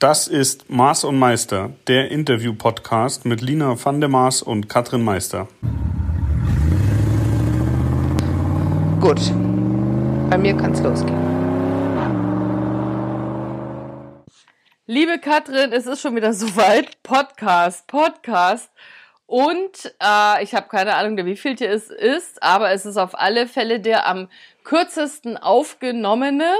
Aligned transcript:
Das 0.00 0.28
ist 0.28 0.70
Maß 0.70 1.02
und 1.02 1.18
Meister, 1.18 1.70
der 1.88 2.12
Interview-Podcast 2.12 3.24
mit 3.24 3.40
Lina 3.40 3.84
van 3.84 3.98
der 3.98 4.08
Maas 4.08 4.42
und 4.42 4.68
Katrin 4.68 5.02
Meister. 5.02 5.48
Gut, 9.00 9.18
bei 10.30 10.38
mir 10.38 10.56
kann 10.56 10.70
es 10.70 10.80
losgehen. 10.82 11.18
Liebe 14.86 15.18
Katrin, 15.18 15.72
es 15.72 15.86
ist 15.86 16.00
schon 16.00 16.14
wieder 16.14 16.32
soweit. 16.32 17.02
Podcast, 17.02 17.88
Podcast. 17.88 18.70
Und 19.26 19.92
äh, 20.00 20.44
ich 20.44 20.54
habe 20.54 20.68
keine 20.68 20.94
Ahnung, 20.94 21.16
der 21.16 21.26
wievielte 21.26 21.66
es 21.66 21.90
ist, 21.90 22.40
aber 22.40 22.70
es 22.70 22.86
ist 22.86 22.98
auf 22.98 23.18
alle 23.18 23.48
Fälle 23.48 23.80
der 23.80 24.06
am 24.06 24.28
kürzesten 24.62 25.36
aufgenommene. 25.36 26.54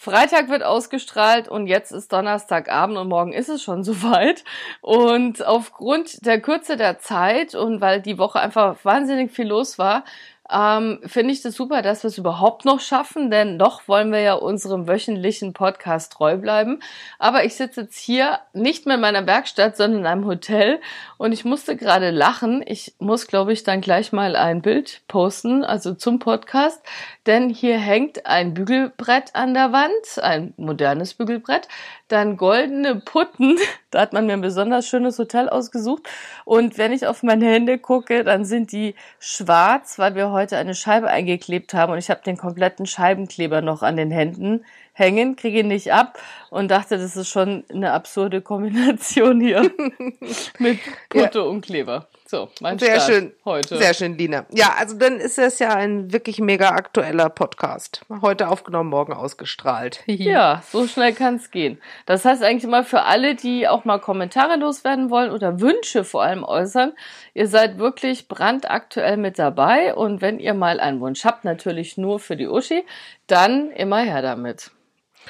Freitag 0.00 0.48
wird 0.48 0.62
ausgestrahlt 0.62 1.48
und 1.48 1.66
jetzt 1.66 1.90
ist 1.90 2.12
Donnerstagabend 2.12 2.96
und 2.96 3.08
morgen 3.08 3.32
ist 3.32 3.48
es 3.48 3.64
schon 3.64 3.82
soweit. 3.84 4.44
Und 4.80 5.44
aufgrund 5.44 6.24
der 6.24 6.40
Kürze 6.40 6.76
der 6.76 7.00
Zeit 7.00 7.56
und 7.56 7.80
weil 7.80 8.00
die 8.00 8.16
Woche 8.16 8.38
einfach 8.38 8.76
wahnsinnig 8.84 9.32
viel 9.32 9.48
los 9.48 9.76
war, 9.76 10.04
ähm, 10.50 11.00
finde 11.04 11.32
ich 11.32 11.42
das 11.42 11.54
super, 11.54 11.82
dass 11.82 12.04
wir 12.04 12.08
es 12.08 12.16
überhaupt 12.16 12.64
noch 12.64 12.80
schaffen, 12.80 13.30
denn 13.30 13.56
noch 13.56 13.86
wollen 13.86 14.12
wir 14.12 14.20
ja 14.20 14.34
unserem 14.34 14.88
wöchentlichen 14.88 15.52
Podcast 15.52 16.12
treu 16.12 16.36
bleiben. 16.36 16.80
Aber 17.18 17.44
ich 17.44 17.56
sitze 17.56 17.82
jetzt 17.82 17.98
hier 17.98 18.38
nicht 18.54 18.86
mehr 18.86 18.94
in 18.94 19.02
meiner 19.02 19.26
Werkstatt, 19.26 19.76
sondern 19.76 20.00
in 20.00 20.06
einem 20.06 20.26
Hotel 20.26 20.80
und 21.18 21.32
ich 21.32 21.44
musste 21.44 21.76
gerade 21.76 22.10
lachen. 22.10 22.62
Ich 22.64 22.94
muss, 22.98 23.26
glaube 23.26 23.52
ich, 23.52 23.64
dann 23.64 23.80
gleich 23.80 24.12
mal 24.12 24.36
ein 24.36 24.62
Bild 24.62 25.02
posten, 25.08 25.64
also 25.64 25.92
zum 25.94 26.20
Podcast, 26.20 26.80
denn 27.26 27.50
hier 27.50 27.78
hängt 27.78 28.24
ein 28.24 28.54
Bügelbrett 28.54 29.34
an 29.34 29.52
der 29.52 29.72
Wand, 29.72 30.22
ein 30.22 30.54
modernes 30.56 31.14
Bügelbrett, 31.14 31.68
dann 32.06 32.36
goldene 32.36 32.94
Putten, 32.94 33.58
da 33.90 34.00
hat 34.00 34.12
man 34.12 34.26
mir 34.26 34.34
ein 34.34 34.40
besonders 34.40 34.86
schönes 34.86 35.18
Hotel 35.18 35.48
ausgesucht. 35.48 36.08
Und 36.44 36.78
wenn 36.78 36.92
ich 36.92 37.06
auf 37.06 37.22
meine 37.22 37.46
Hände 37.46 37.78
gucke, 37.78 38.24
dann 38.24 38.44
sind 38.44 38.72
die 38.72 38.94
schwarz, 39.18 39.98
weil 39.98 40.14
wir 40.14 40.30
heute 40.30 40.56
eine 40.56 40.74
Scheibe 40.74 41.08
eingeklebt 41.08 41.74
haben. 41.74 41.92
Und 41.92 41.98
ich 41.98 42.10
habe 42.10 42.22
den 42.24 42.36
kompletten 42.36 42.86
Scheibenkleber 42.86 43.60
noch 43.60 43.82
an 43.82 43.96
den 43.96 44.10
Händen 44.10 44.64
hängen, 44.98 45.36
kriege 45.36 45.60
ihn 45.60 45.68
nicht 45.68 45.92
ab 45.92 46.18
und 46.50 46.70
dachte, 46.70 46.98
das 46.98 47.16
ist 47.16 47.28
schon 47.28 47.64
eine 47.70 47.92
absurde 47.92 48.40
Kombination 48.40 49.40
hier 49.40 49.62
mit 50.58 50.78
Putte 51.08 51.38
ja. 51.38 51.44
und 51.44 51.62
Kleber. 51.64 52.08
So, 52.26 52.50
mein 52.60 52.78
Sehr 52.78 52.96
Start 52.96 53.10
schön. 53.10 53.32
heute. 53.46 53.78
Sehr 53.78 53.94
schön, 53.94 54.18
Lina. 54.18 54.44
Ja, 54.50 54.74
also 54.78 54.98
dann 54.98 55.18
ist 55.18 55.38
es 55.38 55.58
ja 55.60 55.74
ein 55.74 56.12
wirklich 56.12 56.40
mega 56.40 56.70
aktueller 56.70 57.30
Podcast. 57.30 58.04
Heute 58.20 58.48
aufgenommen, 58.48 58.90
morgen 58.90 59.14
ausgestrahlt. 59.14 60.02
ja, 60.06 60.62
so 60.70 60.86
schnell 60.86 61.14
kann 61.14 61.36
es 61.36 61.50
gehen. 61.50 61.80
Das 62.04 62.26
heißt 62.26 62.42
eigentlich 62.42 62.70
mal 62.70 62.84
für 62.84 63.04
alle, 63.04 63.34
die 63.34 63.66
auch 63.66 63.86
mal 63.86 63.98
Kommentare 63.98 64.56
loswerden 64.56 65.08
wollen 65.08 65.30
oder 65.30 65.60
Wünsche 65.60 66.04
vor 66.04 66.22
allem 66.22 66.44
äußern, 66.44 66.92
ihr 67.32 67.48
seid 67.48 67.78
wirklich 67.78 68.28
brandaktuell 68.28 69.16
mit 69.16 69.38
dabei 69.38 69.94
und 69.94 70.20
wenn 70.20 70.38
ihr 70.38 70.52
mal 70.52 70.80
einen 70.80 71.00
Wunsch 71.00 71.24
habt, 71.24 71.44
natürlich 71.44 71.96
nur 71.96 72.18
für 72.18 72.36
die 72.36 72.48
Uschi, 72.48 72.84
dann 73.26 73.70
immer 73.70 74.00
her 74.00 74.20
damit. 74.20 74.70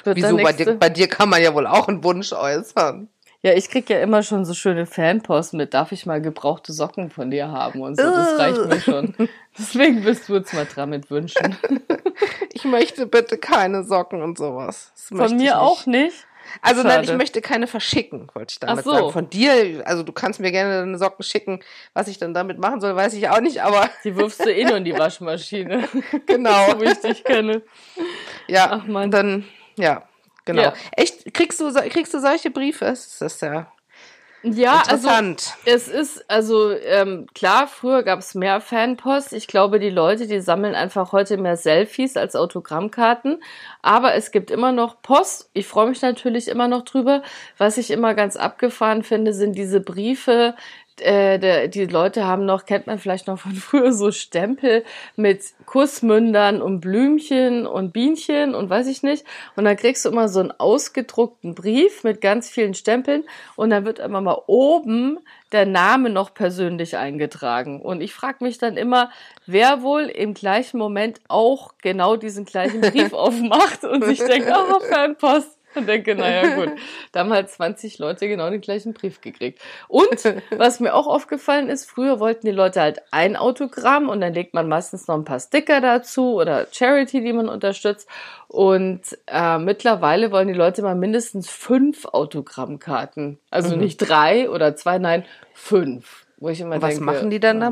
Wieso? 0.05 0.37
Bei 0.37 0.53
dir, 0.53 0.73
bei 0.75 0.89
dir 0.89 1.07
kann 1.07 1.29
man 1.29 1.41
ja 1.41 1.53
wohl 1.53 1.67
auch 1.67 1.87
einen 1.87 2.03
Wunsch 2.03 2.33
äußern. 2.33 3.07
Ja, 3.41 3.53
ich 3.53 3.69
krieg 3.69 3.89
ja 3.89 4.01
immer 4.01 4.21
schon 4.21 4.43
so 4.43 4.53
schöne 4.53 4.85
Fanpost 4.85 5.53
mit, 5.53 5.73
darf 5.73 5.93
ich 5.93 6.05
mal 6.05 6.21
gebrauchte 6.21 6.73
Socken 6.73 7.09
von 7.09 7.31
dir 7.31 7.49
haben 7.49 7.81
und 7.81 7.95
so. 7.95 8.03
Das 8.03 8.37
reicht 8.37 8.65
mir 8.65 8.81
schon. 8.81 9.13
Deswegen 9.57 10.03
bist 10.03 10.27
du 10.27 10.35
jetzt 10.35 10.53
mal 10.53 10.65
dran 10.65 10.89
mit 10.89 11.09
Wünschen. 11.09 11.55
ich 12.53 12.65
möchte 12.65 13.05
bitte 13.05 13.37
keine 13.37 13.85
Socken 13.85 14.21
und 14.21 14.37
sowas. 14.37 14.91
von 14.95 15.17
mir 15.37 15.37
nicht. 15.37 15.53
auch 15.53 15.85
nicht. 15.85 16.25
Also 16.61 16.81
Schade. 16.81 16.95
nein, 16.95 17.03
ich 17.03 17.13
möchte 17.13 17.41
keine 17.41 17.67
verschicken, 17.67 18.29
wollte 18.33 18.53
ich 18.53 18.59
damit 18.59 18.83
so. 18.83 18.91
sagen. 18.91 19.11
Von 19.11 19.29
dir, 19.29 19.83
also 19.85 20.03
du 20.03 20.11
kannst 20.11 20.39
mir 20.39 20.51
gerne 20.51 20.79
deine 20.79 20.97
Socken 20.97 21.23
schicken. 21.23 21.59
Was 21.93 22.07
ich 22.07 22.17
dann 22.17 22.33
damit 22.33 22.59
machen 22.59 22.81
soll, 22.81 22.95
weiß 22.95 23.13
ich 23.13 23.29
auch 23.29 23.39
nicht, 23.39 23.61
aber. 23.61 23.89
Die 24.03 24.15
wirfst 24.15 24.45
du 24.45 24.51
eh 24.51 24.65
nur 24.65 24.77
in 24.77 24.83
die 24.83 24.97
Waschmaschine. 24.97 25.87
genau. 26.25 26.71
so 26.71 26.81
wie 26.81 26.85
ich 26.85 26.99
dich 26.99 27.23
kenne. 27.23 27.61
Ja, 28.47 28.69
Ach 28.71 28.85
man. 28.87 29.11
dann, 29.11 29.45
ja, 29.79 30.03
Genau. 30.45 30.61
Ja. 30.63 30.73
Echt, 30.93 31.31
kriegst 31.33 31.59
du, 31.59 31.71
kriegst 31.89 32.13
du 32.13 32.19
solche 32.19 32.49
Briefe? 32.49 32.85
Das 32.85 33.21
ist 33.21 33.41
ja 33.41 33.71
ja, 34.41 34.83
also 34.87 35.09
es 35.65 35.89
ist, 35.89 36.29
also 36.29 36.71
ähm, 36.71 37.27
klar, 37.33 37.67
früher 37.67 38.03
gab 38.03 38.19
es 38.19 38.35
mehr 38.35 38.61
Fanpost. 38.61 39.33
Ich 39.33 39.47
glaube, 39.47 39.79
die 39.79 39.89
Leute, 39.89 40.27
die 40.27 40.39
sammeln 40.39 40.75
einfach 40.75 41.11
heute 41.11 41.35
mehr 41.37 41.57
Selfies 41.57 42.15
als 42.15 42.37
Autogrammkarten. 42.37 43.43
Aber 43.81 44.13
es 44.13 44.31
gibt 44.31 44.49
immer 44.49 44.71
noch 44.71 45.01
Post. 45.01 45.49
Ich 45.53 45.67
freue 45.67 45.89
mich 45.89 46.01
natürlich 46.01 46.47
immer 46.47 46.69
noch 46.69 46.83
drüber. 46.83 47.21
Was 47.57 47.77
ich 47.77 47.91
immer 47.91 48.13
ganz 48.13 48.37
abgefahren 48.37 49.03
finde, 49.03 49.33
sind 49.33 49.57
diese 49.57 49.81
Briefe, 49.81 50.55
äh, 51.01 51.37
der, 51.37 51.67
die 51.67 51.85
Leute 51.85 52.25
haben 52.25 52.45
noch, 52.45 52.65
kennt 52.65 52.87
man 52.87 52.99
vielleicht 52.99 53.27
noch 53.27 53.39
von 53.39 53.53
früher, 53.55 53.93
so 53.93 54.11
Stempel 54.11 54.83
mit 55.15 55.41
Kussmündern 55.65 56.61
und 56.61 56.79
Blümchen 56.79 57.67
und 57.67 57.93
Bienchen 57.93 58.55
und 58.55 58.69
weiß 58.69 58.87
ich 58.87 59.03
nicht. 59.03 59.25
Und 59.55 59.65
dann 59.65 59.77
kriegst 59.77 60.05
du 60.05 60.09
immer 60.09 60.29
so 60.29 60.39
einen 60.39 60.51
ausgedruckten 60.51 61.55
Brief 61.55 62.03
mit 62.03 62.21
ganz 62.21 62.49
vielen 62.49 62.73
Stempeln 62.73 63.23
und 63.55 63.69
dann 63.69 63.85
wird 63.85 63.99
immer 63.99 64.21
mal 64.21 64.41
oben 64.47 65.19
der 65.51 65.65
Name 65.65 66.09
noch 66.09 66.33
persönlich 66.33 66.97
eingetragen. 66.97 67.81
Und 67.81 68.01
ich 68.01 68.13
frage 68.13 68.43
mich 68.43 68.57
dann 68.57 68.77
immer, 68.77 69.11
wer 69.45 69.81
wohl 69.81 70.03
im 70.03 70.33
gleichen 70.33 70.77
Moment 70.77 71.21
auch 71.27 71.73
genau 71.81 72.15
diesen 72.15 72.45
gleichen 72.45 72.81
Brief 72.81 73.13
aufmacht 73.13 73.83
und 73.83 74.05
sich 74.05 74.19
denkt, 74.19 74.51
oh, 74.51 74.79
Fanpost 74.79 75.58
und 75.75 75.87
denke, 75.87 76.15
naja, 76.15 76.55
gut. 76.55 76.69
Da 77.11 77.21
haben 77.21 77.33
halt 77.33 77.49
20 77.49 77.97
Leute 77.97 78.27
genau 78.27 78.49
den 78.49 78.61
gleichen 78.61 78.93
Brief 78.93 79.21
gekriegt. 79.21 79.59
Und 79.87 80.23
was 80.51 80.79
mir 80.79 80.93
auch 80.93 81.07
aufgefallen 81.07 81.69
ist, 81.69 81.89
früher 81.89 82.19
wollten 82.19 82.45
die 82.45 82.51
Leute 82.51 82.81
halt 82.81 83.01
ein 83.11 83.35
Autogramm 83.35 84.09
und 84.09 84.21
dann 84.21 84.33
legt 84.33 84.53
man 84.53 84.67
meistens 84.67 85.07
noch 85.07 85.15
ein 85.15 85.25
paar 85.25 85.39
Sticker 85.39 85.81
dazu 85.81 86.35
oder 86.35 86.67
Charity, 86.71 87.21
die 87.21 87.33
man 87.33 87.49
unterstützt. 87.49 88.07
Und 88.47 89.01
äh, 89.27 89.57
mittlerweile 89.57 90.31
wollen 90.31 90.47
die 90.47 90.53
Leute 90.53 90.81
mal 90.81 90.95
mindestens 90.95 91.49
fünf 91.49 92.05
Autogrammkarten. 92.05 93.39
Also 93.49 93.75
mhm. 93.75 93.81
nicht 93.81 93.97
drei 93.97 94.49
oder 94.49 94.75
zwei, 94.75 94.97
nein, 94.97 95.25
fünf. 95.53 96.25
Wo 96.37 96.49
ich 96.49 96.61
immer 96.61 96.81
was 96.81 96.91
denke, 96.91 97.03
machen 97.03 97.29
die 97.29 97.39
dann 97.39 97.61
ja. 97.61 97.69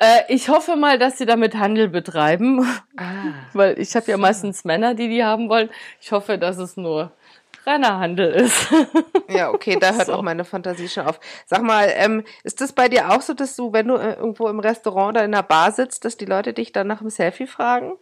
Äh, 0.00 0.22
ich 0.28 0.48
hoffe 0.48 0.76
mal, 0.76 0.98
dass 0.98 1.18
sie 1.18 1.26
damit 1.26 1.54
Handel 1.56 1.88
betreiben, 1.88 2.66
ah, 2.96 3.04
weil 3.52 3.78
ich 3.78 3.94
habe 3.94 4.10
ja 4.10 4.16
meistens 4.16 4.64
Männer, 4.64 4.94
die 4.94 5.08
die 5.08 5.22
haben 5.22 5.48
wollen. 5.48 5.68
Ich 6.00 6.10
hoffe, 6.10 6.38
dass 6.38 6.56
es 6.56 6.76
nur 6.76 7.12
reiner 7.66 7.98
Handel 7.98 8.32
ist. 8.32 8.68
ja, 9.28 9.50
okay, 9.50 9.76
da 9.78 9.92
hört 9.92 10.06
so. 10.06 10.14
auch 10.14 10.22
meine 10.22 10.46
Fantasie 10.46 10.88
schon 10.88 11.06
auf. 11.06 11.20
Sag 11.44 11.62
mal, 11.62 11.92
ähm, 11.94 12.24
ist 12.44 12.62
das 12.62 12.72
bei 12.72 12.88
dir 12.88 13.10
auch 13.10 13.20
so, 13.20 13.34
dass 13.34 13.54
du, 13.56 13.74
wenn 13.74 13.88
du 13.88 13.96
äh, 13.96 14.14
irgendwo 14.14 14.48
im 14.48 14.58
Restaurant 14.58 15.16
oder 15.16 15.24
in 15.24 15.32
der 15.32 15.42
Bar 15.42 15.70
sitzt, 15.70 16.06
dass 16.06 16.16
die 16.16 16.24
Leute 16.24 16.54
dich 16.54 16.72
dann 16.72 16.86
nach 16.86 17.00
dem 17.00 17.10
Selfie 17.10 17.46
fragen? 17.46 17.92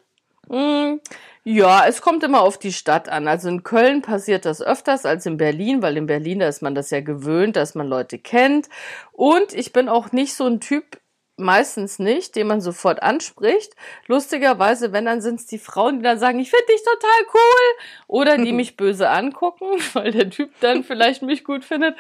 Mm, 0.47 1.00
ja, 1.42 1.84
es 1.86 2.00
kommt 2.00 2.22
immer 2.22 2.42
auf 2.42 2.59
die 2.59 2.72
Stadt 2.72 3.09
an. 3.09 3.26
Also 3.26 3.48
in 3.48 3.65
Köln 3.65 4.03
passiert 4.03 4.44
das 4.44 4.62
öfters 4.62 5.04
als 5.04 5.26
in 5.26 5.36
Berlin, 5.36 5.82
weil 5.82 5.97
in 5.97 6.06
Berlin 6.06 6.38
da 6.38 6.47
ist 6.47 6.62
man 6.62 6.76
das 6.76 6.91
ja 6.91 7.00
gewöhnt, 7.00 7.56
dass 7.56 7.75
man 7.75 7.88
Leute 7.88 8.19
kennt. 8.19 8.69
Und 9.10 9.53
ich 9.53 9.72
bin 9.72 9.88
auch 9.88 10.12
nicht 10.12 10.34
so 10.34 10.47
ein 10.47 10.60
Typ, 10.60 11.00
meistens 11.38 11.99
nicht, 11.99 12.37
den 12.37 12.47
man 12.47 12.60
sofort 12.60 13.03
anspricht. 13.03 13.75
Lustigerweise, 14.06 14.93
wenn 14.93 15.04
dann 15.04 15.21
sind 15.21 15.41
es 15.41 15.47
die 15.47 15.59
Frauen, 15.59 15.99
die 15.99 16.03
dann 16.03 16.19
sagen, 16.19 16.38
ich 16.38 16.50
finde 16.50 16.66
dich 16.66 16.82
total 16.82 17.34
cool, 17.34 17.84
oder 18.06 18.37
die 18.38 18.53
mich 18.59 18.76
böse 18.76 19.09
angucken, 19.09 19.66
weil 19.93 20.12
der 20.12 20.31
Typ 20.31 20.50
dann 20.60 20.84
vielleicht 20.84 21.22
mich 21.22 21.44
gut 21.44 21.65
findet. 21.65 21.97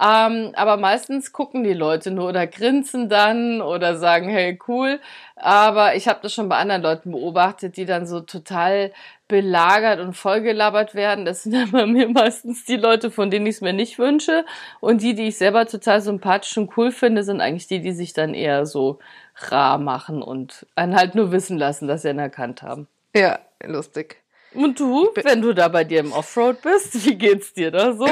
Ähm, 0.00 0.52
aber 0.54 0.76
meistens 0.76 1.32
gucken 1.32 1.64
die 1.64 1.72
Leute 1.72 2.10
nur 2.10 2.28
oder 2.28 2.46
grinsen 2.46 3.08
dann 3.08 3.60
oder 3.62 3.96
sagen, 3.96 4.28
hey 4.28 4.58
cool. 4.68 5.00
Aber 5.42 5.96
ich 5.96 6.06
habe 6.06 6.20
das 6.22 6.32
schon 6.32 6.48
bei 6.48 6.56
anderen 6.56 6.82
Leuten 6.82 7.10
beobachtet, 7.10 7.76
die 7.76 7.84
dann 7.84 8.06
so 8.06 8.20
total 8.20 8.92
belagert 9.26 9.98
und 9.98 10.14
vollgelabert 10.14 10.94
werden. 10.94 11.24
Das 11.24 11.42
sind 11.42 11.52
dann 11.54 11.72
bei 11.72 11.84
mir 11.84 12.08
meistens 12.08 12.64
die 12.64 12.76
Leute, 12.76 13.10
von 13.10 13.28
denen 13.28 13.46
ich 13.46 13.56
es 13.56 13.60
mir 13.60 13.72
nicht 13.72 13.98
wünsche. 13.98 14.44
Und 14.78 15.02
die, 15.02 15.16
die 15.16 15.26
ich 15.26 15.38
selber 15.38 15.66
total 15.66 16.00
sympathisch 16.00 16.56
und 16.56 16.76
cool 16.76 16.92
finde, 16.92 17.24
sind 17.24 17.40
eigentlich 17.40 17.66
die, 17.66 17.80
die 17.80 17.90
sich 17.90 18.12
dann 18.12 18.34
eher 18.34 18.66
so 18.66 19.00
rar 19.34 19.78
machen 19.78 20.22
und 20.22 20.64
einen 20.76 20.94
halt 20.94 21.16
nur 21.16 21.32
wissen 21.32 21.58
lassen, 21.58 21.88
dass 21.88 22.02
sie 22.02 22.10
ihn 22.10 22.20
erkannt 22.20 22.62
haben. 22.62 22.86
Ja, 23.12 23.40
lustig. 23.64 24.22
Und 24.54 24.78
du, 24.78 25.08
wenn 25.24 25.42
du 25.42 25.54
da 25.54 25.66
bei 25.66 25.82
dir 25.82 26.00
im 26.00 26.12
Offroad 26.12 26.62
bist, 26.62 27.04
wie 27.04 27.16
geht's 27.16 27.52
dir 27.52 27.72
da 27.72 27.94
so? 27.94 28.06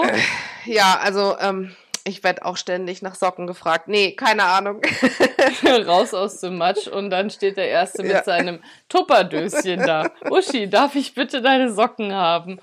Ja, 0.64 0.98
also 1.00 1.36
ähm, 1.38 1.76
ich 2.10 2.22
werde 2.22 2.44
auch 2.44 2.56
ständig 2.56 3.00
nach 3.00 3.14
Socken 3.14 3.46
gefragt. 3.46 3.88
Nee, 3.88 4.12
keine 4.12 4.44
Ahnung. 4.44 4.82
Raus 5.86 6.12
aus 6.12 6.40
dem 6.40 6.58
Matsch 6.58 6.88
und 6.88 7.10
dann 7.10 7.30
steht 7.30 7.56
der 7.56 7.68
Erste 7.68 8.02
mit 8.02 8.12
ja. 8.12 8.24
seinem 8.24 8.60
Tupperdöschen 8.88 9.80
da. 9.80 10.10
Uschi, 10.28 10.68
darf 10.68 10.96
ich 10.96 11.14
bitte 11.14 11.40
deine 11.40 11.72
Socken 11.72 12.12
haben? 12.12 12.58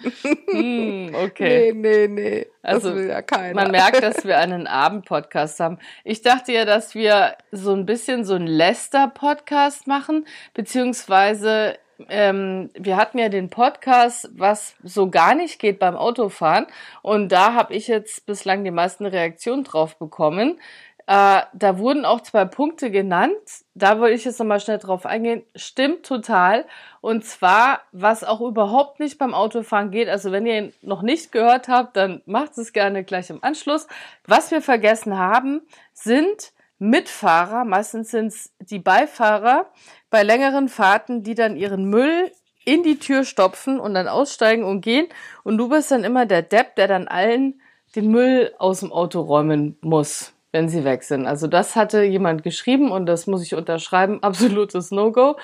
Hm, 0.49 1.15
okay. 1.15 1.73
Nee, 1.73 2.07
nee, 2.07 2.07
nee. 2.07 2.47
Also, 2.61 2.93
ja 2.93 3.21
man 3.53 3.71
merkt, 3.71 4.03
dass 4.03 4.25
wir 4.25 4.37
einen 4.37 4.67
Abendpodcast 4.67 5.61
haben. 5.61 5.79
Ich 6.03 6.21
dachte 6.21 6.51
ja, 6.51 6.65
dass 6.65 6.95
wir 6.95 7.37
so 7.51 7.73
ein 7.73 7.85
bisschen 7.85 8.25
so 8.25 8.35
einen 8.35 8.47
Lester-Podcast 8.47 9.87
machen, 9.87 10.27
beziehungsweise 10.53 11.77
ähm, 12.09 12.69
wir 12.73 12.97
hatten 12.97 13.17
ja 13.17 13.29
den 13.29 13.49
Podcast, 13.49 14.29
was 14.33 14.75
so 14.83 15.09
gar 15.09 15.35
nicht 15.35 15.59
geht 15.59 15.79
beim 15.79 15.95
Autofahren. 15.95 16.67
Und 17.01 17.31
da 17.31 17.53
habe 17.53 17.73
ich 17.73 17.87
jetzt 17.87 18.25
bislang 18.25 18.63
die 18.63 18.71
meisten 18.71 19.05
Reaktionen 19.05 19.63
drauf 19.63 19.97
bekommen. 19.97 20.59
Äh, 21.07 21.43
da 21.53 21.77
wurden 21.77 22.03
auch 22.03 22.19
zwei 22.19 22.43
Punkte 22.43 22.91
genannt. 22.91 23.37
Da 23.75 23.99
wollte 23.99 24.15
ich 24.15 24.25
jetzt 24.25 24.39
nochmal 24.39 24.59
schnell 24.59 24.77
drauf 24.77 25.05
eingehen. 25.05 25.41
Stimmt 25.55 26.05
total. 26.05 26.65
Und 26.99 27.23
zwar, 27.23 27.79
was 27.93 28.25
auch 28.25 28.41
überhaupt 28.41 28.99
nicht 28.99 29.17
beim 29.17 29.33
Autofahren 29.33 29.89
geht. 29.89 30.09
Also 30.09 30.33
wenn 30.33 30.45
ihr 30.45 30.57
ihn 30.57 30.73
noch 30.81 31.01
nicht 31.01 31.31
gehört 31.31 31.69
habt, 31.69 31.95
dann 31.95 32.21
macht 32.25 32.57
es 32.57 32.73
gerne 32.73 33.05
gleich 33.05 33.29
im 33.29 33.41
Anschluss. 33.41 33.87
Was 34.25 34.51
wir 34.51 34.61
vergessen 34.61 35.17
haben, 35.17 35.61
sind 35.93 36.51
Mitfahrer, 36.79 37.65
meistens 37.65 38.11
sind 38.11 38.27
es 38.27 38.53
die 38.59 38.79
Beifahrer, 38.79 39.71
bei 40.09 40.23
längeren 40.23 40.69
Fahrten, 40.69 41.23
die 41.23 41.35
dann 41.35 41.55
ihren 41.55 41.85
Müll 41.85 42.31
in 42.65 42.83
die 42.83 42.99
Tür 42.99 43.23
stopfen 43.23 43.79
und 43.79 43.93
dann 43.93 44.07
aussteigen 44.07 44.63
und 44.63 44.81
gehen. 44.81 45.07
Und 45.43 45.57
du 45.57 45.69
bist 45.69 45.91
dann 45.91 46.03
immer 46.03 46.25
der 46.25 46.41
Depp, 46.41 46.75
der 46.75 46.87
dann 46.87 47.07
allen 47.07 47.61
den 47.95 48.11
Müll 48.11 48.53
aus 48.59 48.81
dem 48.81 48.91
Auto 48.91 49.21
räumen 49.21 49.77
muss 49.81 50.33
wenn 50.51 50.69
sie 50.69 50.83
weg 50.83 51.03
sind. 51.03 51.27
Also 51.27 51.47
das 51.47 51.75
hatte 51.75 52.03
jemand 52.03 52.43
geschrieben 52.43 52.91
und 52.91 53.05
das 53.05 53.27
muss 53.27 53.43
ich 53.43 53.53
unterschreiben. 53.55 54.19
Absolutes 54.23 54.91
No-Go. 54.91 55.37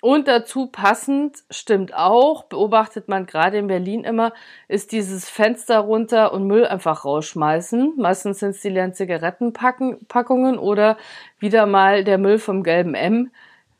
Und 0.00 0.28
dazu 0.28 0.66
passend 0.66 1.38
stimmt 1.50 1.94
auch, 1.94 2.44
beobachtet 2.44 3.08
man 3.08 3.26
gerade 3.26 3.58
in 3.58 3.66
Berlin 3.66 4.04
immer, 4.04 4.32
ist 4.68 4.92
dieses 4.92 5.28
Fenster 5.28 5.80
runter 5.80 6.32
und 6.32 6.46
Müll 6.46 6.66
einfach 6.66 7.04
rausschmeißen. 7.04 7.94
Meistens 7.96 8.38
sind 8.40 8.50
es 8.50 8.60
die 8.60 8.70
leeren 8.70 8.94
Zigarettenpackungen 8.94 10.58
oder 10.58 10.96
wieder 11.38 11.66
mal 11.66 12.04
der 12.04 12.18
Müll 12.18 12.38
vom 12.38 12.62
gelben 12.62 12.94
M 12.94 13.30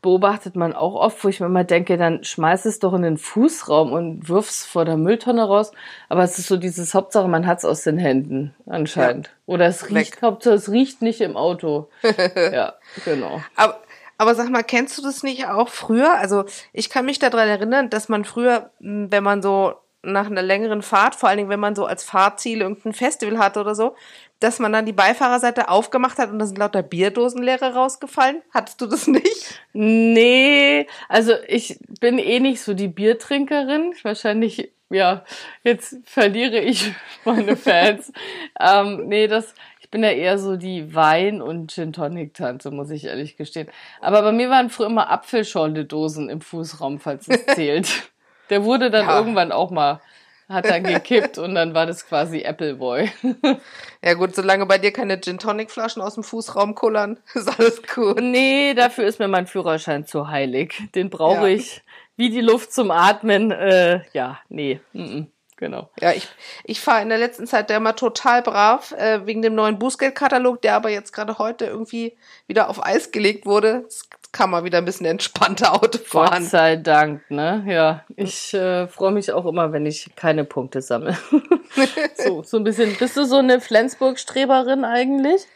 beobachtet 0.02 0.56
man 0.56 0.72
auch 0.72 0.94
oft, 0.94 1.22
wo 1.24 1.28
ich 1.28 1.40
mir 1.40 1.46
immer 1.46 1.64
denke, 1.64 1.96
dann 1.96 2.24
schmeiß 2.24 2.64
es 2.64 2.78
doch 2.78 2.94
in 2.94 3.02
den 3.02 3.18
Fußraum 3.18 3.92
und 3.92 4.28
wirf's 4.28 4.64
vor 4.64 4.84
der 4.84 4.96
Mülltonne 4.96 5.44
raus. 5.44 5.72
Aber 6.08 6.22
es 6.22 6.38
ist 6.38 6.48
so 6.48 6.56
dieses 6.56 6.94
Hauptsache, 6.94 7.28
man 7.28 7.46
hat's 7.46 7.64
aus 7.64 7.82
den 7.82 7.98
Händen 7.98 8.54
anscheinend. 8.66 9.26
Ja. 9.26 9.54
Oder 9.54 9.66
es 9.66 9.90
riecht, 9.90 10.16
Weg. 10.16 10.22
Hauptsache 10.22 10.54
es 10.54 10.70
riecht 10.70 11.02
nicht 11.02 11.20
im 11.20 11.36
Auto. 11.36 11.88
ja, 12.52 12.74
genau. 13.04 13.42
Aber, 13.56 13.80
aber 14.20 14.34
sag 14.34 14.50
mal, 14.50 14.62
kennst 14.62 14.98
du 14.98 15.02
das 15.02 15.22
nicht 15.22 15.46
auch 15.46 15.70
früher? 15.70 16.12
Also 16.12 16.44
ich 16.74 16.90
kann 16.90 17.06
mich 17.06 17.18
daran 17.18 17.48
erinnern, 17.48 17.88
dass 17.88 18.10
man 18.10 18.26
früher, 18.26 18.70
wenn 18.78 19.24
man 19.24 19.40
so 19.40 19.76
nach 20.02 20.26
einer 20.26 20.42
längeren 20.42 20.82
Fahrt, 20.82 21.14
vor 21.14 21.30
allen 21.30 21.38
Dingen, 21.38 21.48
wenn 21.48 21.58
man 21.58 21.74
so 21.74 21.86
als 21.86 22.04
Fahrziel 22.04 22.60
irgendein 22.60 22.92
Festival 22.92 23.38
hatte 23.38 23.60
oder 23.60 23.74
so, 23.74 23.96
dass 24.38 24.58
man 24.58 24.74
dann 24.74 24.84
die 24.84 24.92
Beifahrerseite 24.92 25.70
aufgemacht 25.70 26.18
hat 26.18 26.30
und 26.30 26.38
da 26.38 26.44
sind 26.44 26.58
lauter 26.58 26.82
Bierdosen 26.82 27.42
leere 27.42 27.72
rausgefallen? 27.72 28.42
Hattest 28.52 28.82
du 28.82 28.86
das 28.86 29.06
nicht? 29.06 29.58
Nee, 29.72 30.86
also 31.08 31.32
ich 31.48 31.78
bin 31.98 32.18
eh 32.18 32.40
nicht 32.40 32.60
so 32.60 32.74
die 32.74 32.88
Biertrinkerin. 32.88 33.94
Wahrscheinlich, 34.02 34.70
ja, 34.90 35.24
jetzt 35.64 35.96
verliere 36.04 36.58
ich 36.58 36.92
meine 37.24 37.56
Fans. 37.56 38.12
ähm, 38.60 39.08
nee, 39.08 39.28
das, 39.28 39.54
ich 39.90 39.92
bin 39.92 40.04
ja 40.04 40.12
eher 40.12 40.38
so 40.38 40.54
die 40.54 40.94
Wein- 40.94 41.42
und 41.42 41.72
Gin-Tonic-Tante, 41.72 42.70
muss 42.70 42.90
ich 42.90 43.06
ehrlich 43.06 43.36
gestehen. 43.36 43.68
Aber 44.00 44.22
bei 44.22 44.30
mir 44.30 44.48
waren 44.48 44.70
früher 44.70 44.86
immer 44.86 45.10
Apfelschorle-Dosen 45.10 46.28
im 46.28 46.40
Fußraum, 46.40 47.00
falls 47.00 47.26
es 47.26 47.44
zählt. 47.56 48.12
Der 48.50 48.62
wurde 48.62 48.92
dann 48.92 49.08
ja. 49.08 49.18
irgendwann 49.18 49.50
auch 49.50 49.72
mal 49.72 50.00
hat 50.48 50.66
dann 50.66 50.84
gekippt 50.84 51.38
und 51.38 51.56
dann 51.56 51.74
war 51.74 51.86
das 51.86 52.06
quasi 52.06 52.44
Appleboy. 52.44 53.10
ja 54.04 54.14
gut, 54.14 54.36
solange 54.36 54.64
bei 54.66 54.78
dir 54.78 54.92
keine 54.92 55.20
Gin 55.20 55.38
Tonic 55.38 55.72
Flaschen 55.72 56.02
aus 56.02 56.14
dem 56.14 56.22
Fußraum 56.22 56.76
kullern, 56.76 57.18
ist 57.34 57.58
alles 57.58 57.82
gut. 57.82 58.20
Nee, 58.20 58.74
dafür 58.74 59.06
ist 59.06 59.18
mir 59.18 59.26
mein 59.26 59.48
Führerschein 59.48 60.06
zu 60.06 60.28
heilig. 60.28 60.80
Den 60.94 61.10
brauche 61.10 61.48
ja. 61.48 61.56
ich 61.56 61.82
wie 62.16 62.30
die 62.30 62.42
Luft 62.42 62.72
zum 62.72 62.92
Atmen. 62.92 63.50
Äh, 63.50 64.02
ja, 64.12 64.38
nee. 64.48 64.78
Mm 64.92 65.00
-mm. 65.00 65.26
Genau. 65.60 65.90
Ja, 66.00 66.12
ich, 66.12 66.26
ich 66.64 66.80
fahre 66.80 67.02
in 67.02 67.10
der 67.10 67.18
letzten 67.18 67.46
Zeit 67.46 67.68
der 67.68 67.76
immer 67.76 67.94
total 67.94 68.40
brav, 68.40 68.92
äh, 68.92 69.26
wegen 69.26 69.42
dem 69.42 69.54
neuen 69.54 69.78
Bußgeldkatalog, 69.78 70.62
der 70.62 70.74
aber 70.74 70.88
jetzt 70.88 71.12
gerade 71.12 71.36
heute 71.38 71.66
irgendwie 71.66 72.16
wieder 72.46 72.70
auf 72.70 72.84
Eis 72.84 73.12
gelegt 73.12 73.44
wurde. 73.44 73.82
Das 73.84 74.08
kann 74.32 74.48
man 74.48 74.64
wieder 74.64 74.78
ein 74.78 74.86
bisschen 74.86 75.04
entspannter 75.04 75.74
Auto 75.82 75.98
fahren. 75.98 76.42
Gott 76.42 76.50
sei 76.50 76.76
Dank, 76.76 77.30
ne? 77.30 77.62
Ja, 77.66 78.04
ich 78.16 78.54
äh, 78.54 78.88
freue 78.88 79.12
mich 79.12 79.32
auch 79.32 79.44
immer, 79.44 79.70
wenn 79.72 79.84
ich 79.84 80.08
keine 80.16 80.44
Punkte 80.44 80.80
sammle. 80.80 81.18
so, 82.16 82.42
so 82.42 82.56
ein 82.56 82.64
bisschen. 82.64 82.96
Bist 82.96 83.18
du 83.18 83.26
so 83.26 83.36
eine 83.36 83.60
Flensburg-Streberin 83.60 84.84
eigentlich? 84.84 85.46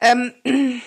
Ähm, 0.00 0.32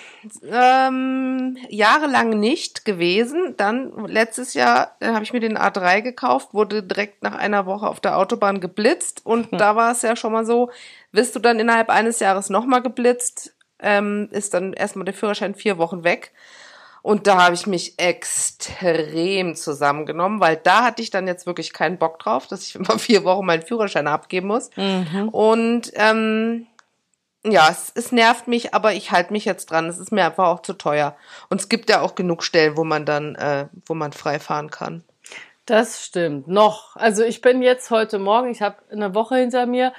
ähm, 0.50 1.56
jahrelang 1.68 2.30
nicht 2.38 2.84
gewesen. 2.84 3.54
Dann 3.56 4.06
letztes 4.06 4.54
Jahr 4.54 4.96
äh, 5.00 5.08
habe 5.08 5.24
ich 5.24 5.32
mir 5.32 5.40
den 5.40 5.58
A3 5.58 6.02
gekauft, 6.02 6.54
wurde 6.54 6.82
direkt 6.82 7.22
nach 7.22 7.34
einer 7.34 7.66
Woche 7.66 7.88
auf 7.88 8.00
der 8.00 8.18
Autobahn 8.18 8.60
geblitzt 8.60 9.24
und 9.24 9.50
hm. 9.50 9.58
da 9.58 9.76
war 9.76 9.92
es 9.92 10.02
ja 10.02 10.16
schon 10.16 10.32
mal 10.32 10.44
so, 10.44 10.70
wirst 11.12 11.34
du 11.34 11.40
dann 11.40 11.58
innerhalb 11.58 11.88
eines 11.88 12.20
Jahres 12.20 12.50
nochmal 12.50 12.82
geblitzt, 12.82 13.54
ähm, 13.80 14.28
ist 14.30 14.54
dann 14.54 14.72
erstmal 14.72 15.04
der 15.04 15.14
Führerschein 15.14 15.54
vier 15.54 15.78
Wochen 15.78 16.04
weg. 16.04 16.32
Und 17.00 17.26
da 17.26 17.44
habe 17.44 17.54
ich 17.54 17.66
mich 17.66 17.98
extrem 17.98 19.54
zusammengenommen, 19.54 20.40
weil 20.40 20.56
da 20.56 20.84
hatte 20.84 21.00
ich 21.00 21.10
dann 21.10 21.26
jetzt 21.26 21.46
wirklich 21.46 21.72
keinen 21.72 21.96
Bock 21.96 22.18
drauf, 22.18 22.46
dass 22.46 22.66
ich 22.66 22.74
immer 22.74 22.98
vier 22.98 23.24
Wochen 23.24 23.46
meinen 23.46 23.62
Führerschein 23.62 24.06
abgeben 24.06 24.48
muss. 24.48 24.70
Mhm. 24.76 25.28
Und 25.30 25.92
ähm, 25.94 26.66
ja, 27.52 27.68
es, 27.70 27.92
es 27.94 28.12
nervt 28.12 28.48
mich, 28.48 28.74
aber 28.74 28.92
ich 28.94 29.10
halte 29.10 29.32
mich 29.32 29.44
jetzt 29.44 29.70
dran. 29.70 29.86
Es 29.86 29.98
ist 29.98 30.12
mir 30.12 30.24
einfach 30.26 30.48
auch 30.48 30.62
zu 30.62 30.74
teuer. 30.74 31.16
Und 31.48 31.60
es 31.60 31.68
gibt 31.68 31.90
ja 31.90 32.00
auch 32.00 32.14
genug 32.14 32.42
Stellen, 32.42 32.76
wo 32.76 32.84
man 32.84 33.04
dann, 33.04 33.34
äh, 33.34 33.66
wo 33.86 33.94
man 33.94 34.12
frei 34.12 34.38
fahren 34.38 34.70
kann. 34.70 35.04
Das 35.66 36.02
stimmt. 36.04 36.48
Noch. 36.48 36.96
Also 36.96 37.22
ich 37.24 37.40
bin 37.40 37.60
jetzt 37.60 37.90
heute 37.90 38.18
Morgen, 38.18 38.50
ich 38.50 38.62
habe 38.62 38.76
eine 38.90 39.14
Woche 39.14 39.36
hinter 39.36 39.66
mir. 39.66 39.92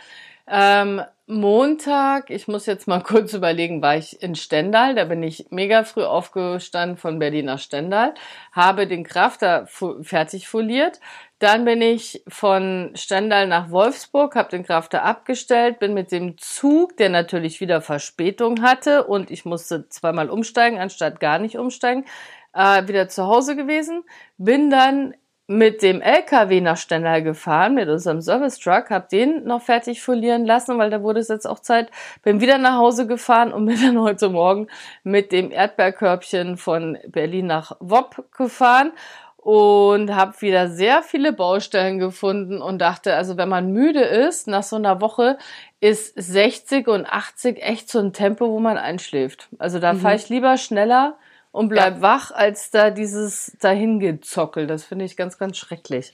Ähm, 0.47 1.01
Montag, 1.31 2.31
ich 2.31 2.47
muss 2.47 2.65
jetzt 2.65 2.87
mal 2.87 3.03
kurz 3.03 3.33
überlegen, 3.33 3.83
war 3.83 3.95
ich 3.95 4.19
in 4.23 4.33
Stendal, 4.33 4.95
da 4.95 5.05
bin 5.05 5.21
ich 5.21 5.45
mega 5.51 5.83
früh 5.83 6.03
aufgestanden 6.03 6.97
von 6.97 7.19
Berlin 7.19 7.45
nach 7.45 7.59
Stendal, 7.59 8.15
habe 8.51 8.87
den 8.87 9.03
Krafter 9.03 9.67
fertig 10.01 10.47
foliert, 10.47 10.99
dann 11.37 11.65
bin 11.65 11.83
ich 11.83 12.23
von 12.27 12.91
Stendal 12.95 13.45
nach 13.45 13.69
Wolfsburg, 13.69 14.35
habe 14.35 14.49
den 14.49 14.65
Krafter 14.65 15.03
abgestellt, 15.03 15.77
bin 15.77 15.93
mit 15.93 16.11
dem 16.11 16.35
Zug, 16.39 16.97
der 16.97 17.09
natürlich 17.09 17.61
wieder 17.61 17.81
Verspätung 17.81 18.63
hatte 18.63 19.03
und 19.03 19.29
ich 19.29 19.45
musste 19.45 19.87
zweimal 19.87 20.31
umsteigen, 20.31 20.79
anstatt 20.79 21.19
gar 21.19 21.37
nicht 21.37 21.59
umsteigen, 21.59 22.05
äh, 22.53 22.87
wieder 22.87 23.07
zu 23.07 23.27
Hause 23.27 23.55
gewesen, 23.55 24.03
bin 24.39 24.71
dann 24.71 25.13
mit 25.49 25.81
dem 25.81 25.99
LKW 25.99 26.61
nach 26.61 26.77
Stendal 26.77 27.23
gefahren, 27.23 27.73
mit 27.73 27.89
unserem 27.89 28.21
Service 28.21 28.59
Truck, 28.59 28.91
hab 28.91 29.09
den 29.09 29.45
noch 29.45 29.63
fertig 29.63 29.99
folieren 29.99 30.45
lassen, 30.45 30.77
weil 30.77 30.91
da 30.91 31.01
wurde 31.01 31.19
es 31.21 31.27
jetzt 31.27 31.47
auch 31.47 31.57
Zeit. 31.57 31.89
Bin 32.21 32.39
wieder 32.39 32.59
nach 32.59 32.77
Hause 32.77 33.07
gefahren 33.07 33.51
und 33.51 33.65
bin 33.67 33.81
dann 33.81 33.99
heute 33.99 34.29
Morgen 34.29 34.67
mit 35.03 35.31
dem 35.31 35.49
Erdbeerkörbchen 35.49 36.57
von 36.57 36.99
Berlin 37.07 37.47
nach 37.47 37.75
Wopp 37.79 38.31
gefahren 38.37 38.91
und 39.37 40.13
habe 40.13 40.39
wieder 40.39 40.69
sehr 40.69 41.01
viele 41.01 41.33
Baustellen 41.33 41.97
gefunden 41.97 42.61
und 42.61 42.77
dachte, 42.77 43.15
also 43.15 43.35
wenn 43.35 43.49
man 43.49 43.71
müde 43.71 44.01
ist 44.01 44.47
nach 44.47 44.61
so 44.61 44.75
einer 44.75 45.01
Woche, 45.01 45.39
ist 45.79 46.13
60 46.15 46.87
und 46.87 47.07
80 47.07 47.59
echt 47.63 47.89
so 47.89 47.97
ein 47.97 48.13
Tempo, 48.13 48.49
wo 48.51 48.59
man 48.59 48.77
einschläft. 48.77 49.49
Also 49.57 49.79
da 49.79 49.93
mhm. 49.93 50.01
fahre 50.01 50.15
ich 50.15 50.29
lieber 50.29 50.57
schneller 50.57 51.17
und 51.51 51.69
bleib 51.69 51.95
ja. 51.95 52.01
wach, 52.01 52.31
als 52.31 52.71
da 52.71 52.89
dieses 52.89 53.55
dahingezockel. 53.59 54.67
Das 54.67 54.83
finde 54.83 55.05
ich 55.05 55.17
ganz, 55.17 55.37
ganz 55.37 55.57
schrecklich. 55.57 56.13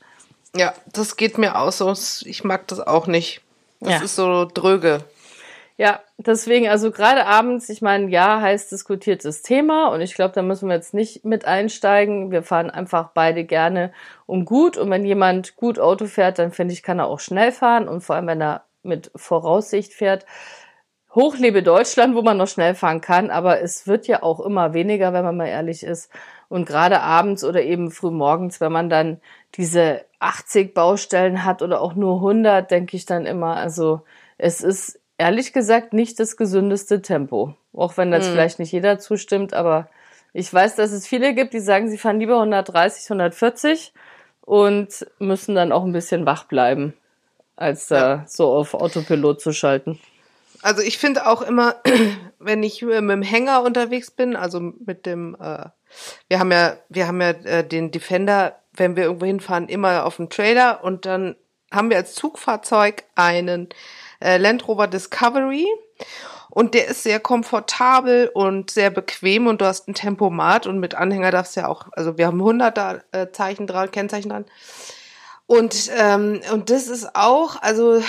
Ja, 0.56 0.74
das 0.94 1.18
geht 1.18 1.38
mir 1.38 1.58
auch 1.58 1.72
so. 1.72 1.94
Ich 2.26 2.44
mag 2.44 2.68
das 2.68 2.80
auch 2.80 3.08
nicht. 3.08 3.42
Das 3.82 3.94
ja. 3.94 4.04
ist 4.04 4.16
so 4.16 4.46
dröge. 4.46 5.04
Ja, 5.78 6.00
deswegen, 6.18 6.70
also 6.70 6.90
gerade 6.90 7.26
abends, 7.26 7.68
ich 7.68 7.82
meine, 7.82 8.10
ja, 8.10 8.40
heiß 8.40 8.70
diskutiertes 8.70 9.42
Thema 9.42 9.88
und 9.88 10.00
ich 10.00 10.16
glaube, 10.16 10.34
da 10.34 10.42
müssen 10.42 10.70
wir 10.70 10.76
jetzt 10.76 10.94
nicht 10.94 11.26
mit 11.26 11.44
einsteigen. 11.44 12.32
Wir 12.32 12.44
fahren 12.44 12.70
einfach 12.70 13.10
beide 13.14 13.44
gerne 13.44 13.92
um 14.26 14.46
gut 14.46 14.78
und 14.78 14.90
wenn 14.90 15.04
jemand 15.04 15.58
gut 15.58 15.78
Auto 15.78 16.06
fährt, 16.06 16.40
dann 16.40 16.54
finde 16.54 16.74
ich, 16.74 16.82
kann 16.82 17.00
er 17.00 17.08
auch 17.08 17.20
schnell 17.20 17.52
fahren 17.52 17.90
und 17.90 18.02
vor 18.02 18.16
allem, 18.16 18.28
wenn 18.28 18.42
er 18.42 18.64
mit 18.84 19.12
Voraussicht 19.18 19.94
fährt, 19.94 20.26
Hochlebe 21.16 21.64
Deutschland, 21.64 22.14
wo 22.14 22.22
man 22.22 22.38
noch 22.38 22.48
schnell 22.48 22.76
fahren 22.76 23.00
kann, 23.00 23.32
aber 23.32 23.62
es 23.62 23.88
wird 23.88 24.06
ja 24.08 24.22
auch 24.22 24.42
immer 24.42 24.74
weniger, 24.74 25.14
wenn 25.14 25.24
man 25.24 25.38
mal 25.38 25.48
ehrlich 25.48 25.84
ist. 25.84 26.12
Und 26.50 26.66
gerade 26.66 27.00
abends 27.02 27.44
oder 27.44 27.64
eben 27.64 27.90
früh 27.90 28.12
morgens, 28.12 28.60
wenn 28.62 28.72
man 28.72 28.90
dann 28.90 29.22
diese 29.56 30.04
80 30.20 30.74
Baustellen 30.74 31.46
hat 31.46 31.62
oder 31.62 31.82
auch 31.82 31.96
nur 31.96 32.16
100, 32.16 32.70
denke 32.70 32.98
ich 32.98 33.06
dann 33.06 33.26
immer, 33.26 33.56
also 33.56 34.02
es 34.38 34.62
ist 34.62 35.00
ehrlich 35.18 35.54
gesagt 35.54 35.94
nicht 35.94 36.20
das 36.20 36.36
gesündeste 36.36 37.02
Tempo. 37.02 37.56
Auch 37.74 37.98
wenn 37.98 38.12
das 38.12 38.26
hm. 38.26 38.34
vielleicht 38.34 38.60
nicht 38.60 38.72
jeder 38.72 39.00
zustimmt, 39.00 39.54
aber 39.54 39.90
ich 40.34 40.54
weiß, 40.54 40.76
dass 40.76 40.92
es 40.92 41.08
viele 41.08 41.34
gibt, 41.34 41.54
die 41.54 41.60
sagen, 41.62 41.90
sie 41.90 41.98
fahren 41.98 42.20
lieber 42.20 42.36
130, 42.36 43.06
140 43.10 43.94
und 44.42 45.08
müssen 45.20 45.56
dann 45.56 45.72
auch 45.72 45.86
ein 45.86 45.94
bisschen 45.94 46.26
wach 46.26 46.44
bleiben, 46.44 46.94
als 47.56 47.88
da 47.88 48.16
ja. 48.18 48.24
so 48.28 48.52
auf 48.52 48.74
Autopilot 48.74 49.40
zu 49.40 49.54
schalten. 49.54 49.98
Also 50.66 50.82
ich 50.82 50.98
finde 50.98 51.28
auch 51.28 51.42
immer, 51.42 51.76
wenn 52.40 52.64
ich 52.64 52.82
mit 52.82 52.94
dem 52.94 53.22
Hänger 53.22 53.62
unterwegs 53.62 54.12
bin, 54.12 54.36
also 54.36 54.60
mit 54.60 55.06
dem, 55.06 55.36
äh, 55.40 55.66
wir 56.28 56.40
haben 56.40 56.52
ja, 56.52 56.78
wir 56.90 57.08
haben 57.08 57.22
ja 57.22 57.30
äh, 57.30 57.68
den 57.68 57.92
Defender 57.92 58.56
wenn 58.78 58.96
wir 58.96 59.04
irgendwo 59.06 59.26
hinfahren, 59.26 59.70
immer 59.70 60.06
auf 60.06 60.18
dem 60.18 60.30
Trailer 60.30 60.84
und 60.84 61.06
dann 61.06 61.36
haben 61.72 61.90
wir 61.90 61.98
als 61.98 62.14
Zugfahrzeug 62.14 63.04
einen 63.16 63.70
äh, 64.22 64.38
Land 64.38 64.68
Rover 64.68 64.88
Discovery 64.88 65.68
und 66.50 66.74
der 66.74 66.88
ist 66.88 67.04
sehr 67.04 67.20
komfortabel 67.20 68.30
und 68.34 68.72
sehr 68.72 68.90
bequem 68.90 69.48
und 69.48 69.62
du 69.62 69.66
hast 69.66 69.88
ein 69.88 69.94
Tempomat 69.94 70.68
und 70.68 70.80
mit 70.80 70.96
Anhänger 70.96 71.32
darfst 71.32 71.56
du 71.56 71.62
ja 71.62 71.68
auch, 71.68 71.88
also 71.94 72.18
wir 72.18 72.28
haben 72.28 72.42
100er 72.42 73.02
äh, 73.12 73.32
Zeichen 73.32 73.68
dran, 73.68 73.92
Kennzeichen 73.92 74.30
dran. 74.30 74.46
Und, 75.48 75.92
ähm, 75.96 76.42
und 76.54 76.70
das 76.70 76.88
ist 76.88 77.16
auch, 77.16 77.62
also 77.62 78.02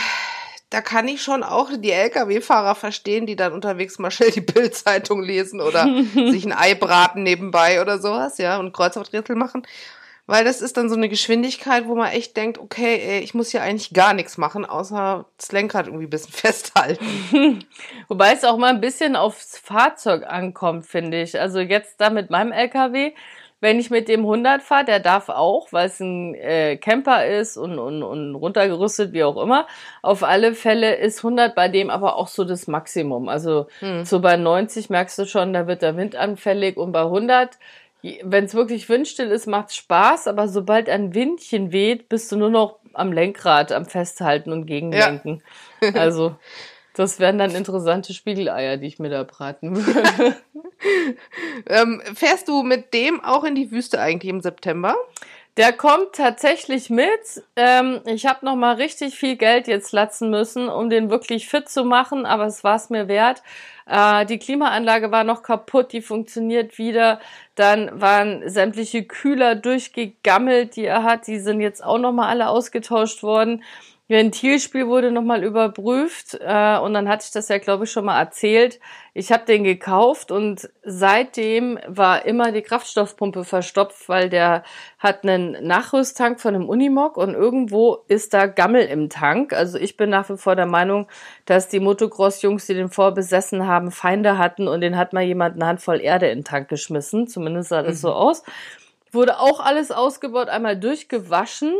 da 0.71 0.81
kann 0.81 1.07
ich 1.07 1.23
schon 1.23 1.43
auch 1.43 1.71
die 1.77 1.93
Lkw-Fahrer 1.93 2.75
verstehen, 2.75 3.27
die 3.27 3.37
dann 3.37 3.53
unterwegs 3.53 3.99
mal 3.99 4.11
schnell 4.11 4.33
die 4.33 4.41
Bildzeitung 4.41 5.23
lesen 5.23 5.61
oder 5.61 5.85
sich 6.15 6.45
ein 6.45 6.53
Ei 6.53 6.75
braten 6.75 7.23
nebenbei 7.23 7.81
oder 7.81 7.99
sowas, 7.99 8.39
ja, 8.39 8.59
und 8.59 8.73
Kreuzworträtsel 8.73 9.37
machen. 9.37 9.67
Weil 10.29 10.45
das 10.45 10.61
ist 10.61 10.77
dann 10.77 10.89
so 10.89 10.97
eine 10.97 11.09
Geschwindigkeit, 11.09 11.87
wo 11.87 11.95
man 11.95 12.11
echt 12.11 12.37
denkt, 12.37 12.59
okay, 12.59 13.01
ey, 13.01 13.21
ich 13.21 13.33
muss 13.33 13.51
hier 13.51 13.63
eigentlich 13.63 13.93
gar 13.93 14.13
nichts 14.13 14.39
machen, 14.39 14.65
außer 14.65 15.25
das 15.39 15.53
Lenkrad 15.53 15.87
irgendwie 15.87 16.07
ein 16.07 16.11
bisschen 16.11 16.33
festhalten. 16.33 17.65
Wobei 18.09 18.33
es 18.33 18.43
auch 18.43 18.59
mal 18.59 18.75
ein 18.75 18.81
bisschen 18.81 19.15
aufs 19.15 19.57
Fahrzeug 19.57 20.25
ankommt, 20.27 20.87
finde 20.87 21.23
ich. 21.23 21.39
Also 21.39 21.61
jetzt 21.61 22.01
da 22.01 22.11
mit 22.11 22.31
meinem 22.31 22.51
LKW, 22.51 23.13
wenn 23.61 23.79
ich 23.79 23.91
mit 23.91 24.09
dem 24.09 24.21
100 24.21 24.63
fahre, 24.63 24.85
der 24.85 25.01
darf 25.01 25.29
auch, 25.29 25.73
weil 25.73 25.87
es 25.87 25.99
ein 26.01 26.35
äh, 26.35 26.77
Camper 26.77 27.27
ist 27.27 27.57
und, 27.57 27.79
und, 27.79 28.03
und 28.03 28.35
runtergerüstet, 28.35 29.13
wie 29.13 29.25
auch 29.25 29.43
immer. 29.43 29.67
Auf 30.03 30.23
alle 30.23 30.55
Fälle 30.55 30.97
ist 30.97 31.19
100 31.19 31.55
bei 31.55 31.69
dem 31.69 31.89
aber 31.89 32.17
auch 32.17 32.29
so 32.29 32.45
das 32.45 32.67
Maximum. 32.67 33.29
Also 33.29 33.67
hm. 33.81 34.05
so 34.05 34.21
bei 34.21 34.37
90 34.37 34.91
merkst 34.91 35.19
du 35.19 35.27
schon, 35.27 35.53
da 35.53 35.67
wird 35.67 35.83
der 35.83 35.97
Wind 35.97 36.17
anfällig 36.17 36.77
und 36.77 36.93
bei 36.93 37.03
100 37.03 37.59
wenn 38.23 38.45
es 38.45 38.55
wirklich 38.55 38.89
windstill 38.89 39.31
ist, 39.31 39.47
macht 39.47 39.71
es 39.71 39.77
Spaß, 39.77 40.29
aber 40.29 40.49
sobald 40.49 40.89
ein 40.89 41.15
Windchen 41.15 41.73
weht, 41.73 42.09
bist 42.09 42.31
du 42.31 42.37
nur 42.37 42.51
noch 42.51 42.79
am 42.93 43.13
Lenkrad, 43.13 43.73
am 43.73 43.87
Festhalten 43.87 44.53
und 44.53 44.67
Gegenlenken. 44.67 45.43
Ja. 45.83 45.91
also, 45.93 46.37
das 46.97 47.21
wären 47.21 47.37
dann 47.37 47.55
interessante 47.55 48.15
Spiegeleier, 48.15 48.79
die 48.79 48.87
ich 48.87 48.99
mir 48.99 49.11
da 49.11 49.23
braten 49.23 49.77
würde. 49.77 50.35
ähm, 51.69 52.03
fährst 52.15 52.49
du 52.49 52.63
mit 52.63 52.95
dem 52.95 53.23
auch 53.23 53.45
in 53.45 53.55
die 53.55 53.71
Wüste 53.71 54.01
eigentlich 54.01 54.31
im 54.31 54.41
September? 54.41 54.97
Der 55.59 55.73
kommt 55.73 56.15
tatsächlich 56.15 56.89
mit. 56.89 57.43
Ähm, 57.55 58.01
ich 58.07 58.27
habe 58.27 58.45
noch 58.45 58.57
mal 58.57 58.77
richtig 58.77 59.15
viel 59.15 59.37
Geld 59.37 59.69
jetzt 59.69 59.93
latzen 59.93 60.31
müssen, 60.31 60.69
um 60.69 60.89
den 60.89 61.11
wirklich 61.11 61.49
fit 61.49 61.69
zu 61.69 61.85
machen, 61.85 62.25
aber 62.25 62.47
es 62.47 62.65
war 62.65 62.77
es 62.77 62.89
mir 62.89 63.09
wert. 63.09 63.43
Äh, 63.87 64.25
die 64.25 64.39
Klimaanlage 64.39 65.11
war 65.13 65.25
noch 65.25 65.43
kaputt, 65.43 65.93
die 65.93 66.03
funktioniert 66.03 66.79
wieder. 66.79 67.21
Dann 67.57 68.01
waren 68.01 68.49
sämtliche 68.49 69.05
Kühler 69.05 69.55
durchgegammelt, 69.55 70.77
die 70.77 70.85
er 70.85 71.03
hat. 71.03 71.27
Die 71.27 71.39
sind 71.39 71.61
jetzt 71.61 71.85
auch 71.85 71.99
noch 71.99 72.13
mal 72.13 72.29
alle 72.29 72.49
ausgetauscht 72.49 73.23
worden. 73.23 73.63
Ventilspiel 74.09 74.87
wurde 74.87 75.11
nochmal 75.11 75.43
überprüft 75.43 76.39
äh, 76.41 76.79
und 76.79 76.95
dann 76.95 77.09
hatte 77.09 77.25
ich 77.27 77.33
das 77.33 77.49
ja, 77.49 77.59
glaube 77.59 77.85
ich, 77.85 77.91
schon 77.91 78.05
mal 78.05 78.21
erzählt. 78.21 78.79
Ich 79.15 79.33
habe 79.33 79.47
den 79.47 79.65
gekauft 79.65 80.31
und 80.31 80.71
seitdem 80.85 81.81
war 81.89 82.25
immer 82.25 82.53
die 82.53 82.63
Kraftstoffpumpe 82.63 83.43
verstopft, 83.43 84.09
weil 84.09 84.31
der 84.31 84.63
hat 85.01 85.25
einen 85.25 85.57
Nachrüsttank 85.67 86.41
von 86.41 86.55
einem 86.55 86.69
Unimog 86.69 87.17
und 87.17 87.35
irgendwo 87.35 88.05
ist 88.07 88.33
da 88.33 88.47
Gammel 88.47 88.87
im 88.87 89.11
Tank. 89.11 89.53
Also 89.53 89.77
ich 89.77 89.97
bin 89.97 90.11
nach 90.11 90.31
wie 90.31 90.37
vor 90.37 90.55
der 90.55 90.67
Meinung, 90.67 91.09
dass 91.45 91.67
die 91.67 91.81
Motocross-Jungs, 91.81 92.67
die 92.67 92.75
den 92.75 92.91
vorbesessen 92.91 93.67
haben, 93.67 93.91
Feinde 93.91 94.39
hatten 94.39 94.69
und 94.69 94.83
den 94.83 94.97
hat 94.97 95.15
mal 95.15 95.25
jemand 95.25 95.57
eine 95.57 95.67
Handvoll 95.67 96.01
Erde 96.01 96.29
in 96.29 96.39
den 96.39 96.45
Tank 96.45 96.69
geschmissen. 96.69 97.27
Zumindest 97.27 97.71
sah 97.71 97.83
das 97.83 97.97
mhm. 97.97 98.01
so 98.01 98.13
aus. 98.13 98.45
Wurde 99.11 99.41
auch 99.41 99.59
alles 99.59 99.91
ausgebaut, 99.91 100.49
einmal 100.49 100.79
durchgewaschen 100.79 101.75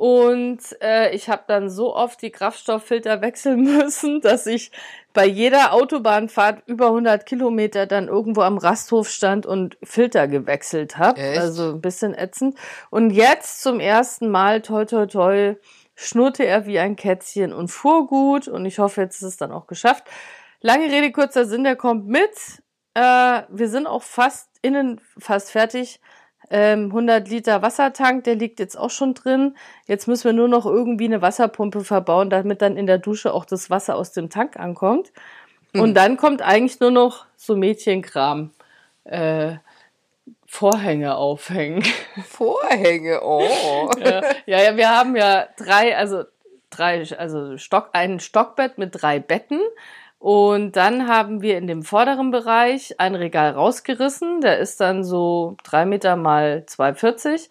und 0.00 0.60
äh, 0.80 1.14
ich 1.14 1.28
habe 1.28 1.42
dann 1.46 1.68
so 1.68 1.94
oft 1.94 2.22
die 2.22 2.30
Kraftstofffilter 2.30 3.20
wechseln 3.20 3.60
müssen, 3.76 4.22
dass 4.22 4.46
ich 4.46 4.72
bei 5.12 5.26
jeder 5.26 5.74
Autobahnfahrt 5.74 6.62
über 6.64 6.86
100 6.86 7.26
Kilometer 7.26 7.84
dann 7.84 8.08
irgendwo 8.08 8.40
am 8.40 8.56
Rasthof 8.56 9.10
stand 9.10 9.44
und 9.44 9.76
Filter 9.82 10.26
gewechselt 10.26 10.96
habe. 10.96 11.20
Also 11.20 11.72
ein 11.72 11.82
bisschen 11.82 12.14
ätzend. 12.14 12.56
Und 12.88 13.10
jetzt 13.10 13.60
zum 13.60 13.78
ersten 13.78 14.30
Mal, 14.30 14.62
toi 14.62 14.86
toi 14.86 15.04
toi, 15.04 15.56
schnurrte 15.96 16.46
er 16.46 16.64
wie 16.64 16.78
ein 16.78 16.96
Kätzchen 16.96 17.52
und 17.52 17.68
fuhr 17.68 18.06
gut. 18.06 18.48
Und 18.48 18.64
ich 18.64 18.78
hoffe, 18.78 19.02
jetzt 19.02 19.16
ist 19.16 19.28
es 19.28 19.36
dann 19.36 19.52
auch 19.52 19.66
geschafft. 19.66 20.04
Lange 20.62 20.86
Rede, 20.86 21.12
kurzer 21.12 21.44
Sinn, 21.44 21.62
der 21.62 21.76
kommt 21.76 22.06
mit. 22.06 22.32
Äh, 22.94 23.42
wir 23.50 23.68
sind 23.68 23.86
auch 23.86 24.02
fast 24.02 24.48
innen 24.62 24.98
fast 25.18 25.50
fertig 25.50 26.00
ähm, 26.48 26.86
100 26.86 27.28
Liter 27.28 27.62
Wassertank, 27.62 28.24
der 28.24 28.34
liegt 28.34 28.58
jetzt 28.58 28.76
auch 28.76 28.90
schon 28.90 29.14
drin. 29.14 29.56
Jetzt 29.86 30.08
müssen 30.08 30.24
wir 30.24 30.32
nur 30.32 30.48
noch 30.48 30.66
irgendwie 30.66 31.04
eine 31.04 31.22
Wasserpumpe 31.22 31.84
verbauen, 31.84 32.30
damit 32.30 32.62
dann 32.62 32.76
in 32.76 32.86
der 32.86 32.98
Dusche 32.98 33.34
auch 33.34 33.44
das 33.44 33.70
Wasser 33.70 33.96
aus 33.96 34.12
dem 34.12 34.30
Tank 34.30 34.56
ankommt. 34.56 35.12
Mhm. 35.72 35.80
Und 35.80 35.94
dann 35.94 36.16
kommt 36.16 36.42
eigentlich 36.42 36.80
nur 36.80 36.90
noch 36.90 37.26
so 37.36 37.56
Mädchenkram. 37.56 38.50
Äh, 39.04 39.56
Vorhänge 40.46 41.14
aufhängen. 41.14 41.84
Vorhänge, 42.26 43.20
oh. 43.22 43.88
ja, 44.00 44.20
ja, 44.46 44.62
ja, 44.62 44.76
wir 44.76 44.90
haben 44.90 45.14
ja 45.14 45.46
drei, 45.56 45.96
also 45.96 46.24
drei, 46.70 47.04
also 47.16 47.56
Stock, 47.56 47.90
ein 47.92 48.18
Stockbett 48.18 48.76
mit 48.76 48.90
drei 49.00 49.20
Betten. 49.20 49.60
Und 50.20 50.76
dann 50.76 51.08
haben 51.08 51.40
wir 51.40 51.56
in 51.56 51.66
dem 51.66 51.82
vorderen 51.82 52.30
Bereich 52.30 53.00
ein 53.00 53.14
Regal 53.14 53.52
rausgerissen. 53.52 54.42
Der 54.42 54.58
ist 54.58 54.78
dann 54.78 55.02
so 55.02 55.56
drei 55.64 55.86
Meter 55.86 56.14
mal 56.14 56.64
2,40. 56.68 57.48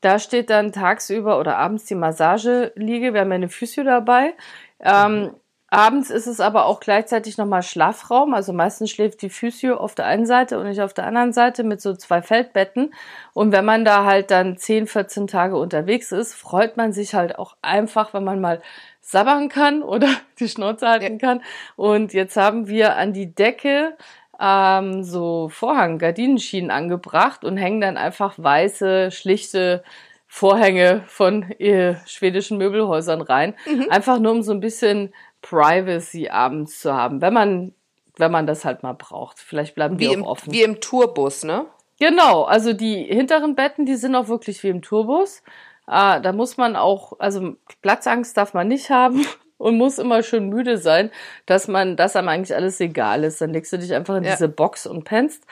Da 0.00 0.18
steht 0.18 0.50
dann 0.50 0.72
tagsüber 0.72 1.38
oder 1.38 1.56
abends 1.58 1.84
die 1.84 1.94
Massageliege. 1.94 3.14
Wir 3.14 3.20
haben 3.20 3.30
ja 3.30 3.36
eine 3.36 3.48
Physio 3.48 3.84
dabei. 3.84 4.34
Ähm, 4.80 5.30
abends 5.70 6.10
ist 6.10 6.26
es 6.26 6.40
aber 6.40 6.66
auch 6.66 6.80
gleichzeitig 6.80 7.36
nochmal 7.36 7.62
Schlafraum. 7.62 8.34
Also 8.34 8.52
meistens 8.52 8.90
schläft 8.90 9.22
die 9.22 9.30
Physio 9.30 9.76
auf 9.76 9.94
der 9.94 10.06
einen 10.06 10.26
Seite 10.26 10.58
und 10.58 10.66
nicht 10.66 10.80
auf 10.80 10.94
der 10.94 11.06
anderen 11.06 11.32
Seite 11.32 11.62
mit 11.62 11.80
so 11.80 11.94
zwei 11.94 12.22
Feldbetten. 12.22 12.94
Und 13.34 13.52
wenn 13.52 13.64
man 13.64 13.84
da 13.84 14.04
halt 14.04 14.30
dann 14.30 14.56
10, 14.56 14.86
14 14.86 15.26
Tage 15.26 15.56
unterwegs 15.56 16.12
ist, 16.12 16.34
freut 16.34 16.76
man 16.76 16.92
sich 16.92 17.14
halt 17.14 17.38
auch 17.38 17.56
einfach, 17.60 18.14
wenn 18.14 18.24
man 18.24 18.40
mal 18.40 18.62
sabbern 19.00 19.48
kann 19.48 19.82
oder 19.84 20.08
die 20.38 20.48
Schnauze 20.48 20.88
halten 20.88 21.18
kann. 21.18 21.42
Und 21.76 22.14
jetzt 22.14 22.36
haben 22.36 22.68
wir 22.68 22.96
an 22.96 23.12
die 23.12 23.34
Decke 23.34 23.96
ähm, 24.40 25.02
so 25.02 25.48
Vorhang, 25.48 25.98
Gardinenschienen 25.98 26.70
angebracht 26.70 27.44
und 27.44 27.56
hängen 27.56 27.80
dann 27.80 27.96
einfach 27.96 28.34
weiße, 28.36 29.10
schlichte 29.10 29.82
Vorhänge 30.30 31.02
von 31.06 31.50
äh, 31.52 31.96
schwedischen 32.06 32.58
Möbelhäusern 32.58 33.22
rein. 33.22 33.54
Mhm. 33.66 33.86
Einfach 33.88 34.18
nur 34.18 34.32
um 34.32 34.42
so 34.42 34.52
ein 34.52 34.60
bisschen 34.60 35.12
Privacy 35.42 36.28
abends 36.28 36.80
zu 36.80 36.94
haben, 36.94 37.20
wenn 37.20 37.32
man, 37.32 37.74
wenn 38.16 38.32
man 38.32 38.46
das 38.46 38.64
halt 38.64 38.82
mal 38.82 38.94
braucht. 38.94 39.38
Vielleicht 39.38 39.74
bleiben 39.74 39.98
wie 39.98 40.04
die 40.04 40.10
auch 40.10 40.14
im, 40.14 40.22
offen. 40.24 40.52
Wie 40.52 40.62
im 40.62 40.80
Tourbus, 40.80 41.44
ne? 41.44 41.66
Genau, 41.98 42.44
also 42.44 42.72
die 42.72 43.04
hinteren 43.04 43.54
Betten, 43.56 43.84
die 43.84 43.96
sind 43.96 44.14
auch 44.14 44.28
wirklich 44.28 44.62
wie 44.62 44.68
im 44.68 44.82
Tourbus. 44.82 45.42
Ah, 45.86 46.20
da 46.20 46.32
muss 46.32 46.56
man 46.56 46.76
auch, 46.76 47.18
also 47.18 47.56
Platzangst 47.82 48.36
darf 48.36 48.54
man 48.54 48.68
nicht 48.68 48.90
haben 48.90 49.26
und 49.58 49.76
muss 49.76 49.98
immer 49.98 50.22
schön 50.22 50.48
müde 50.48 50.78
sein, 50.78 51.10
dass 51.46 51.66
man, 51.66 51.96
dass 51.96 52.14
einem 52.14 52.28
eigentlich 52.28 52.54
alles 52.54 52.78
egal 52.80 53.24
ist. 53.24 53.40
Dann 53.40 53.52
legst 53.52 53.72
du 53.72 53.78
dich 53.78 53.94
einfach 53.94 54.16
in 54.16 54.24
ja. 54.24 54.32
diese 54.32 54.48
Box 54.48 54.86
und 54.86 55.04
pennst. 55.04 55.44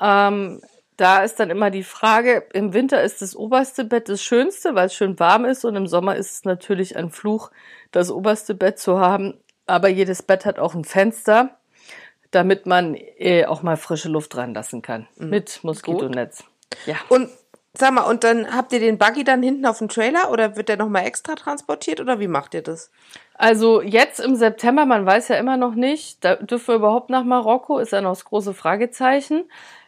Ähm, 0.00 0.60
da 0.98 1.22
ist 1.22 1.38
dann 1.38 1.48
immer 1.48 1.70
die 1.70 1.84
Frage, 1.84 2.44
im 2.52 2.74
Winter 2.74 3.02
ist 3.02 3.22
das 3.22 3.36
oberste 3.36 3.84
Bett 3.84 4.08
das 4.08 4.20
schönste, 4.20 4.74
weil 4.74 4.86
es 4.86 4.94
schön 4.94 5.18
warm 5.20 5.44
ist 5.44 5.64
und 5.64 5.76
im 5.76 5.86
Sommer 5.86 6.16
ist 6.16 6.32
es 6.32 6.44
natürlich 6.44 6.96
ein 6.96 7.10
Fluch, 7.10 7.50
das 7.92 8.10
oberste 8.10 8.54
Bett 8.54 8.80
zu 8.80 8.98
haben. 8.98 9.34
Aber 9.64 9.88
jedes 9.88 10.22
Bett 10.22 10.44
hat 10.44 10.58
auch 10.58 10.74
ein 10.74 10.84
Fenster, 10.84 11.56
damit 12.32 12.66
man 12.66 12.96
äh, 12.96 13.46
auch 13.46 13.62
mal 13.62 13.76
frische 13.76 14.08
Luft 14.08 14.36
reinlassen 14.36 14.82
kann. 14.82 15.06
Mhm. 15.16 15.30
Mit 15.30 15.62
Moskitonetz. 15.62 16.42
Ja. 16.84 16.96
Und 17.08 17.30
Sag 17.74 17.92
mal, 17.92 18.02
und 18.02 18.24
dann 18.24 18.56
habt 18.56 18.72
ihr 18.72 18.80
den 18.80 18.98
Buggy 18.98 19.22
dann 19.22 19.40
hinten 19.40 19.64
auf 19.64 19.78
dem 19.78 19.88
Trailer 19.88 20.32
oder 20.32 20.56
wird 20.56 20.68
der 20.68 20.78
nochmal 20.78 21.06
extra 21.06 21.36
transportiert 21.36 22.00
oder 22.00 22.18
wie 22.18 22.26
macht 22.26 22.54
ihr 22.54 22.62
das? 22.62 22.90
Also 23.34 23.82
jetzt 23.82 24.18
im 24.18 24.34
September, 24.34 24.84
man 24.84 25.06
weiß 25.06 25.28
ja 25.28 25.36
immer 25.36 25.56
noch 25.56 25.76
nicht, 25.76 26.24
da 26.24 26.34
dürfen 26.34 26.68
wir 26.68 26.74
überhaupt 26.74 27.08
nach 27.08 27.22
Marokko, 27.22 27.78
ist 27.78 27.92
ja 27.92 28.00
noch 28.00 28.10
das 28.10 28.24
große 28.24 28.52
Fragezeichen, 28.52 29.44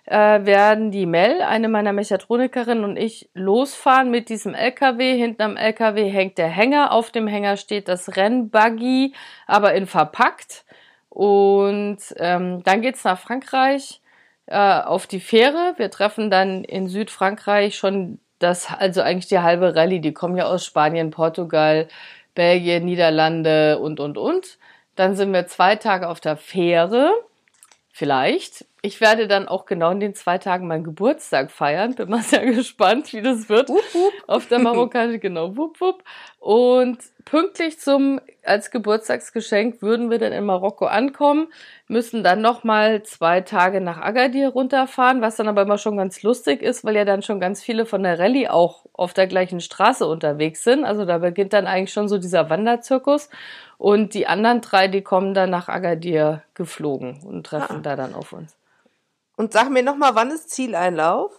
äh, 0.07 0.45
werden 0.45 0.91
die 0.91 1.07
Mel, 1.07 1.43
eine 1.43 1.69
meiner 1.69 1.93
Mechatronikerinnen 1.93 2.85
und 2.85 2.97
ich 2.97 3.29
losfahren 3.35 4.11
mit 4.11 4.29
diesem 4.29 4.55
LKW. 4.55 5.17
Hinten 5.17 5.43
am 5.43 5.57
LKW 5.57 6.09
hängt 6.11 6.39
der 6.39 6.49
Hänger, 6.49 6.93
auf 6.93 7.11
dem 7.11 7.27
Hänger 7.27 7.57
steht 7.57 7.89
das 7.89 8.17
Rennbuggy, 8.17 9.15
aber 9.47 9.75
in 9.75 9.87
verpackt. 9.87 10.65
Und 11.09 11.99
ähm, 12.17 12.63
dann 12.63 12.83
geht's 12.83 13.05
nach 13.05 13.19
Frankreich 13.19 14.01
äh, 14.47 14.81
auf 14.81 15.07
die 15.07 15.21
Fähre. 15.21 15.75
Wir 15.77 15.91
treffen 15.91 16.31
dann 16.31 16.65
in 16.65 16.89
Südfrankreich 16.89 17.77
schon 17.77 18.19
das, 18.39 18.69
also 18.73 19.03
eigentlich 19.03 19.29
die 19.29 19.39
halbe 19.39 19.77
Rallye. 19.77 20.01
Die 20.01 20.13
kommen 20.13 20.37
ja 20.37 20.47
aus 20.47 20.65
Spanien, 20.65 21.11
Portugal, 21.11 21.89
Belgien, 22.35 22.85
Niederlande 22.85 23.79
und, 23.79 24.01
und, 24.01 24.19
und. 24.19 24.59
Dann 24.97 25.15
sind 25.15 25.33
wir 25.33 25.47
zwei 25.47 25.77
Tage 25.77 26.09
auf 26.09 26.21
der 26.21 26.37
Fähre. 26.37 27.13
Vielleicht. 27.93 28.65
Ich 28.83 29.01
werde 29.03 29.29
dann 29.29 29.47
auch 29.47 29.67
genau 29.67 29.91
in 29.91 30.01
den 30.01 30.15
zwei 30.15 30.39
Tagen 30.39 30.67
meinen 30.67 30.85
Geburtstag 30.85 31.51
feiern. 31.51 31.95
Bin 31.95 32.09
mal 32.09 32.23
sehr 32.23 32.47
gespannt, 32.47 33.13
wie 33.13 33.21
das 33.21 33.49
wird. 33.51 33.69
Wupp, 33.69 33.95
wupp. 33.95 34.13
Auf 34.27 34.47
der 34.49 34.59
Marokkanische, 34.59 35.19
genau, 35.19 35.57
wupp, 35.57 35.81
wupp. 35.81 36.03
Und 36.39 36.99
pünktlich 37.27 37.79
zum, 37.79 38.21
als 38.43 38.71
Geburtstagsgeschenk 38.71 39.83
würden 39.83 40.11
wir 40.11 40.19
dann 40.19 40.33
in 40.33 40.45
Marokko 40.45 40.87
ankommen, 40.87 41.49
müssen 41.89 42.25
dann 42.25 42.41
nochmal 42.41 43.03
zwei 43.03 43.43
Tage 43.43 43.83
nach 43.83 43.99
Agadir 44.01 44.49
runterfahren, 44.49 45.21
was 45.21 45.37
dann 45.37 45.49
aber 45.49 45.63
immer 45.63 45.77
schon 45.77 45.99
ganz 45.99 46.23
lustig 46.23 46.63
ist, 46.63 46.83
weil 46.83 46.97
ja 46.97 47.05
dann 47.05 47.21
schon 47.23 47.39
ganz 47.41 47.63
viele 47.63 47.85
von 47.85 48.03
der 48.03 48.19
Rallye 48.19 48.49
auch 48.49 48.87
auf 48.95 49.13
der 49.13 49.27
gleichen 49.27 49.61
Straße 49.61 50.07
unterwegs 50.07 50.65
sind. 50.65 50.85
Also 50.87 51.05
da 51.05 51.19
beginnt 51.19 51.53
dann 51.53 51.67
eigentlich 51.67 51.93
schon 51.93 52.09
so 52.09 52.17
dieser 52.17 52.49
Wanderzirkus. 52.49 53.29
Und 53.77 54.15
die 54.15 54.27
anderen 54.27 54.63
drei, 54.63 54.89
die 54.89 55.03
kommen 55.03 55.35
dann 55.35 55.51
nach 55.51 55.69
Agadir 55.69 56.43
geflogen 56.55 57.21
und 57.27 57.45
treffen 57.45 57.77
Ah. 57.79 57.81
da 57.83 57.97
dann 57.97 58.15
auf 58.15 58.33
uns. 58.33 58.57
Und 59.41 59.55
sag 59.55 59.71
mir 59.71 59.83
nochmal, 59.83 60.15
wann 60.15 60.31
ist 60.31 60.51
Zieleinlauf? 60.51 61.33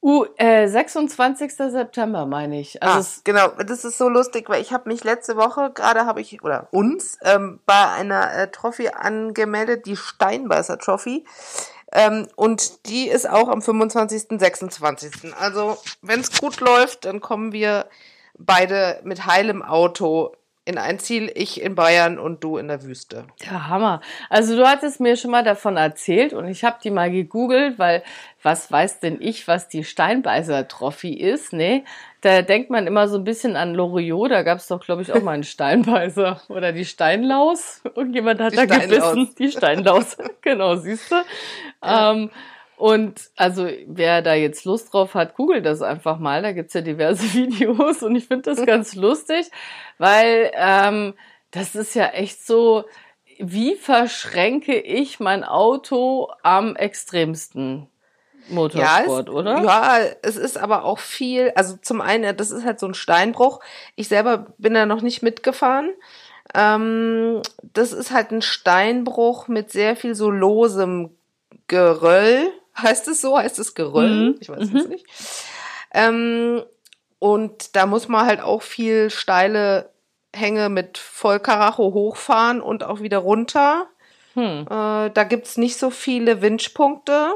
Uh, 0.00 0.24
äh, 0.38 0.66
26. 0.66 1.52
September 1.52 2.24
meine 2.24 2.58
ich. 2.58 2.82
Also 2.82 3.10
ah, 3.10 3.20
genau, 3.24 3.48
das 3.48 3.84
ist 3.84 3.98
so 3.98 4.08
lustig, 4.08 4.48
weil 4.48 4.62
ich 4.62 4.72
habe 4.72 4.88
mich 4.88 5.04
letzte 5.04 5.36
Woche, 5.36 5.70
gerade 5.74 6.06
habe 6.06 6.22
ich, 6.22 6.42
oder 6.42 6.68
uns, 6.70 7.18
ähm, 7.24 7.60
bei 7.66 7.90
einer 7.90 8.34
äh, 8.34 8.50
Trophy 8.50 8.88
angemeldet, 8.88 9.84
die 9.84 9.98
Steinbeißer 9.98 10.78
Trophy. 10.78 11.26
Ähm, 11.92 12.26
und 12.36 12.86
die 12.86 13.06
ist 13.06 13.28
auch 13.28 13.48
am 13.48 13.60
25., 13.60 14.40
26. 14.40 15.34
Also, 15.38 15.76
wenn 16.00 16.20
es 16.20 16.40
gut 16.40 16.60
läuft, 16.60 17.04
dann 17.04 17.20
kommen 17.20 17.52
wir 17.52 17.84
beide 18.38 18.98
mit 19.04 19.26
heilem 19.26 19.62
Auto 19.62 20.32
in 20.64 20.78
ein 20.78 21.00
Ziel, 21.00 21.30
ich 21.34 21.60
in 21.60 21.74
Bayern 21.74 22.18
und 22.18 22.44
du 22.44 22.56
in 22.56 22.68
der 22.68 22.84
Wüste. 22.84 23.24
Ja, 23.44 23.68
Hammer. 23.68 24.00
Also 24.30 24.56
du 24.56 24.66
hattest 24.66 25.00
mir 25.00 25.16
schon 25.16 25.32
mal 25.32 25.42
davon 25.42 25.76
erzählt 25.76 26.32
und 26.32 26.46
ich 26.46 26.62
habe 26.62 26.78
die 26.82 26.90
mal 26.90 27.10
gegoogelt, 27.10 27.78
weil 27.80 28.04
was 28.42 28.70
weiß 28.70 29.00
denn 29.00 29.20
ich, 29.20 29.48
was 29.48 29.68
die 29.68 29.82
Steinbeißer-Trophy 29.84 31.14
ist, 31.14 31.52
ne? 31.52 31.84
Da 32.20 32.42
denkt 32.42 32.70
man 32.70 32.86
immer 32.86 33.08
so 33.08 33.18
ein 33.18 33.24
bisschen 33.24 33.56
an 33.56 33.74
Loriot, 33.74 34.30
da 34.30 34.42
gab 34.44 34.58
es 34.58 34.68
doch, 34.68 34.84
glaube 34.84 35.02
ich, 35.02 35.12
auch 35.12 35.22
mal 35.22 35.32
einen 35.32 35.42
Steinbeißer. 35.42 36.40
Oder 36.48 36.70
die 36.72 36.84
Steinlaus. 36.84 37.82
Irgendjemand 37.96 38.40
hat 38.40 38.52
Die 38.52 38.56
da 38.56 38.64
Steinlaus. 38.64 39.14
gebissen. 39.14 39.34
Die 39.38 39.50
Steinlaus. 39.50 40.16
genau, 40.42 40.76
siehst 40.76 41.10
du. 41.10 41.16
Ähm, 41.82 42.30
und 42.82 43.30
also 43.36 43.68
wer 43.86 44.22
da 44.22 44.34
jetzt 44.34 44.64
Lust 44.64 44.92
drauf 44.92 45.14
hat, 45.14 45.36
googelt 45.36 45.64
das 45.64 45.82
einfach 45.82 46.18
mal. 46.18 46.42
Da 46.42 46.50
gibt's 46.50 46.74
ja 46.74 46.80
diverse 46.80 47.22
Videos 47.32 48.02
und 48.02 48.16
ich 48.16 48.26
finde 48.26 48.50
das 48.50 48.66
ganz 48.66 48.96
lustig, 48.96 49.52
weil 49.98 50.50
ähm, 50.56 51.14
das 51.52 51.76
ist 51.76 51.94
ja 51.94 52.06
echt 52.06 52.44
so, 52.44 52.84
wie 53.38 53.76
verschränke 53.76 54.80
ich 54.80 55.20
mein 55.20 55.44
Auto 55.44 56.32
am 56.42 56.74
extremsten? 56.74 57.86
Motorsport, 58.48 59.28
es, 59.28 59.32
oder? 59.32 59.62
Ja, 59.62 59.98
es 60.22 60.34
ist 60.34 60.58
aber 60.58 60.84
auch 60.84 60.98
viel, 60.98 61.52
also 61.54 61.76
zum 61.80 62.00
einen, 62.00 62.36
das 62.36 62.50
ist 62.50 62.64
halt 62.64 62.80
so 62.80 62.88
ein 62.88 62.94
Steinbruch. 62.94 63.60
Ich 63.94 64.08
selber 64.08 64.52
bin 64.58 64.74
da 64.74 64.86
noch 64.86 65.02
nicht 65.02 65.22
mitgefahren. 65.22 65.90
Ähm, 66.52 67.42
das 67.62 67.92
ist 67.92 68.10
halt 68.10 68.32
ein 68.32 68.42
Steinbruch 68.42 69.46
mit 69.46 69.70
sehr 69.70 69.94
viel 69.94 70.16
so 70.16 70.30
losem 70.30 71.10
Geröll. 71.68 72.52
Heißt 72.76 73.08
es 73.08 73.20
so? 73.20 73.38
Heißt 73.38 73.58
es 73.58 73.74
Geröll? 73.74 74.10
Mhm. 74.10 74.34
Ich 74.40 74.48
weiß 74.48 74.70
es 74.72 74.88
nicht. 74.88 75.06
Ähm, 75.92 76.62
und 77.18 77.76
da 77.76 77.86
muss 77.86 78.08
man 78.08 78.26
halt 78.26 78.40
auch 78.40 78.62
viel 78.62 79.10
steile 79.10 79.90
Hänge 80.34 80.68
mit 80.68 80.98
Vollkaracho 80.98 81.92
hochfahren 81.92 82.60
und 82.60 82.84
auch 82.84 83.00
wieder 83.00 83.18
runter. 83.18 83.86
Hm. 84.34 84.66
Äh, 84.68 85.10
da 85.10 85.24
gibt's 85.24 85.56
nicht 85.56 85.76
so 85.76 85.90
viele 85.90 86.40
Winchpunkte. 86.40 87.32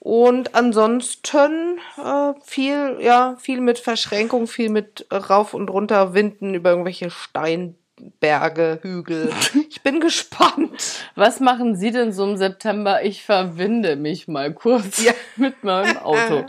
Und 0.00 0.54
ansonsten 0.54 1.78
äh, 2.02 2.32
viel, 2.42 2.96
ja, 3.00 3.36
viel 3.38 3.60
mit 3.60 3.78
Verschränkung, 3.78 4.46
viel 4.46 4.70
mit 4.70 5.06
rauf 5.12 5.52
und 5.52 5.68
runter 5.68 6.14
Winden 6.14 6.54
über 6.54 6.70
irgendwelche 6.70 7.10
Steinberge, 8.00 8.78
Hügel. 8.82 9.30
Ich 9.68 9.82
bin 9.82 10.00
gespannt. 10.00 10.70
Was 11.14 11.40
machen 11.40 11.76
Sie 11.76 11.90
denn 11.90 12.12
so 12.12 12.24
im 12.24 12.36
September? 12.36 13.02
Ich 13.02 13.24
verwinde 13.24 13.96
mich 13.96 14.28
mal 14.28 14.52
kurz 14.52 15.02
Ja. 15.04 15.12
mit 15.36 15.62
meinem 15.64 15.98
Auto. 15.98 16.46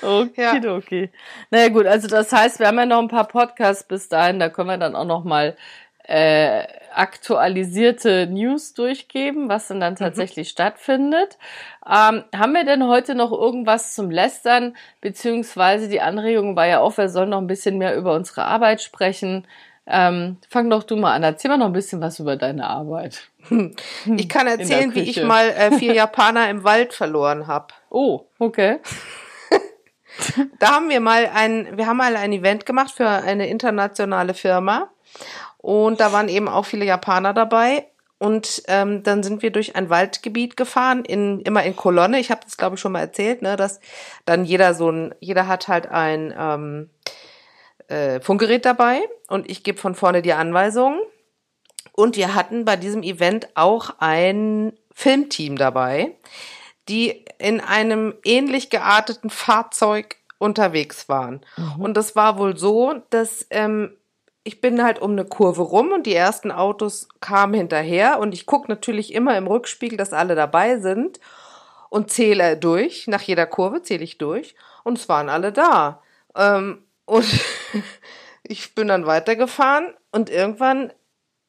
Okay, 0.00 0.60
Ja. 0.62 0.74
okay. 0.76 1.10
Naja 1.50 1.68
gut, 1.68 1.86
also 1.86 2.08
das 2.08 2.32
heißt, 2.32 2.60
wir 2.60 2.68
haben 2.68 2.78
ja 2.78 2.86
noch 2.86 3.00
ein 3.00 3.08
paar 3.08 3.28
Podcasts 3.28 3.84
bis 3.84 4.08
dahin, 4.08 4.38
da 4.38 4.48
können 4.48 4.68
wir 4.68 4.78
dann 4.78 4.96
auch 4.96 5.04
noch 5.04 5.24
mal 5.24 5.56
äh, 6.04 6.64
aktualisierte 6.94 8.26
News 8.26 8.74
durchgeben, 8.74 9.48
was 9.48 9.68
denn 9.68 9.80
dann 9.80 9.94
tatsächlich 9.96 10.48
stattfindet. 10.48 11.38
Ähm, 11.86 12.24
haben 12.36 12.52
wir 12.52 12.64
denn 12.64 12.86
heute 12.86 13.14
noch 13.14 13.30
irgendwas 13.32 13.94
zum 13.94 14.10
Lästern, 14.10 14.76
beziehungsweise 15.00 15.88
die 15.88 16.00
Anregung 16.00 16.56
war 16.56 16.66
ja 16.66 16.80
auch, 16.80 16.96
wir 16.98 17.08
sollen 17.08 17.30
noch 17.30 17.40
ein 17.40 17.46
bisschen 17.46 17.78
mehr 17.78 17.96
über 17.96 18.14
unsere 18.14 18.44
Arbeit 18.44 18.82
sprechen. 18.82 19.46
Ähm, 19.86 20.36
fang 20.48 20.70
doch 20.70 20.84
du 20.84 20.96
mal 20.96 21.12
an, 21.12 21.22
erzähl 21.24 21.50
mal 21.50 21.56
noch 21.56 21.66
ein 21.66 21.72
bisschen 21.72 22.00
was 22.00 22.20
über 22.20 22.36
deine 22.36 22.66
Arbeit. 22.66 23.28
Ich 24.16 24.28
kann 24.28 24.46
erzählen, 24.46 24.94
wie 24.94 25.00
ich 25.00 25.22
mal 25.24 25.48
äh, 25.48 25.76
vier 25.76 25.94
Japaner 25.94 26.48
im 26.48 26.62
Wald 26.62 26.92
verloren 26.92 27.46
habe. 27.46 27.74
Oh, 27.90 28.26
okay. 28.38 28.78
Da 30.58 30.72
haben 30.72 30.90
wir 30.90 31.00
mal 31.00 31.30
ein, 31.34 31.78
wir 31.78 31.86
haben 31.86 31.96
mal 31.96 32.16
ein 32.16 32.34
Event 32.34 32.66
gemacht 32.66 32.92
für 32.92 33.08
eine 33.08 33.48
internationale 33.48 34.34
Firma 34.34 34.90
und 35.56 36.00
da 36.00 36.12
waren 36.12 36.28
eben 36.28 36.48
auch 36.48 36.66
viele 36.66 36.84
Japaner 36.84 37.32
dabei 37.32 37.86
und 38.18 38.62
ähm, 38.68 39.02
dann 39.02 39.22
sind 39.22 39.42
wir 39.42 39.50
durch 39.50 39.74
ein 39.74 39.90
Waldgebiet 39.90 40.56
gefahren, 40.56 41.04
in, 41.04 41.40
immer 41.40 41.64
in 41.64 41.74
Kolonne. 41.74 42.20
Ich 42.20 42.30
habe 42.30 42.42
das 42.44 42.56
glaube 42.56 42.74
ich 42.74 42.80
schon 42.80 42.92
mal 42.92 43.00
erzählt, 43.00 43.42
ne, 43.42 43.56
dass 43.56 43.80
dann 44.26 44.44
jeder 44.44 44.74
so 44.74 44.90
ein, 44.90 45.14
jeder 45.18 45.48
hat 45.48 45.66
halt 45.66 45.88
ein 45.88 46.32
ähm, 46.38 46.90
äh, 47.88 48.20
Funkgerät 48.20 48.64
dabei 48.64 49.00
und 49.28 49.50
ich 49.50 49.62
gebe 49.62 49.78
von 49.78 49.94
vorne 49.94 50.22
die 50.22 50.32
Anweisungen. 50.32 51.00
Und 51.92 52.16
wir 52.16 52.34
hatten 52.34 52.64
bei 52.64 52.76
diesem 52.76 53.02
Event 53.02 53.48
auch 53.54 53.94
ein 53.98 54.72
Filmteam 54.94 55.56
dabei, 55.56 56.16
die 56.88 57.24
in 57.38 57.60
einem 57.60 58.14
ähnlich 58.24 58.70
gearteten 58.70 59.30
Fahrzeug 59.30 60.16
unterwegs 60.38 61.08
waren. 61.08 61.40
Und 61.78 61.96
das 61.96 62.16
war 62.16 62.38
wohl 62.38 62.56
so, 62.56 62.94
dass 63.10 63.46
ähm, 63.50 63.96
ich 64.44 64.60
bin 64.60 64.82
halt 64.82 65.00
um 65.00 65.12
eine 65.12 65.24
Kurve 65.24 65.62
rum 65.62 65.92
und 65.92 66.04
die 66.04 66.14
ersten 66.14 66.50
Autos 66.50 67.08
kamen 67.20 67.54
hinterher 67.54 68.18
und 68.18 68.34
ich 68.34 68.46
gucke 68.46 68.68
natürlich 68.68 69.14
immer 69.14 69.36
im 69.36 69.46
Rückspiegel, 69.46 69.96
dass 69.96 70.12
alle 70.12 70.34
dabei 70.34 70.78
sind 70.78 71.20
und 71.90 72.10
zähle 72.10 72.56
durch. 72.56 73.06
Nach 73.06 73.22
jeder 73.22 73.46
Kurve 73.46 73.82
zähle 73.82 74.02
ich 74.02 74.18
durch 74.18 74.54
und 74.82 74.98
es 74.98 75.08
waren 75.08 75.28
alle 75.28 75.52
da. 75.52 76.02
Ähm, 76.34 76.84
und 77.12 77.26
ich 78.42 78.74
bin 78.74 78.88
dann 78.88 79.06
weitergefahren 79.06 79.94
und 80.12 80.30
irgendwann 80.30 80.92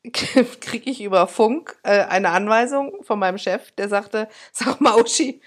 kriege 0.11 0.89
ich 0.89 1.01
über 1.01 1.27
Funk 1.27 1.77
äh, 1.83 2.01
eine 2.01 2.31
Anweisung 2.31 3.03
von 3.03 3.17
meinem 3.17 3.37
Chef, 3.37 3.71
der 3.71 3.87
sagte, 3.87 4.27
sag 4.51 4.81
mal, 4.81 4.99
Uschi, 5.01 5.41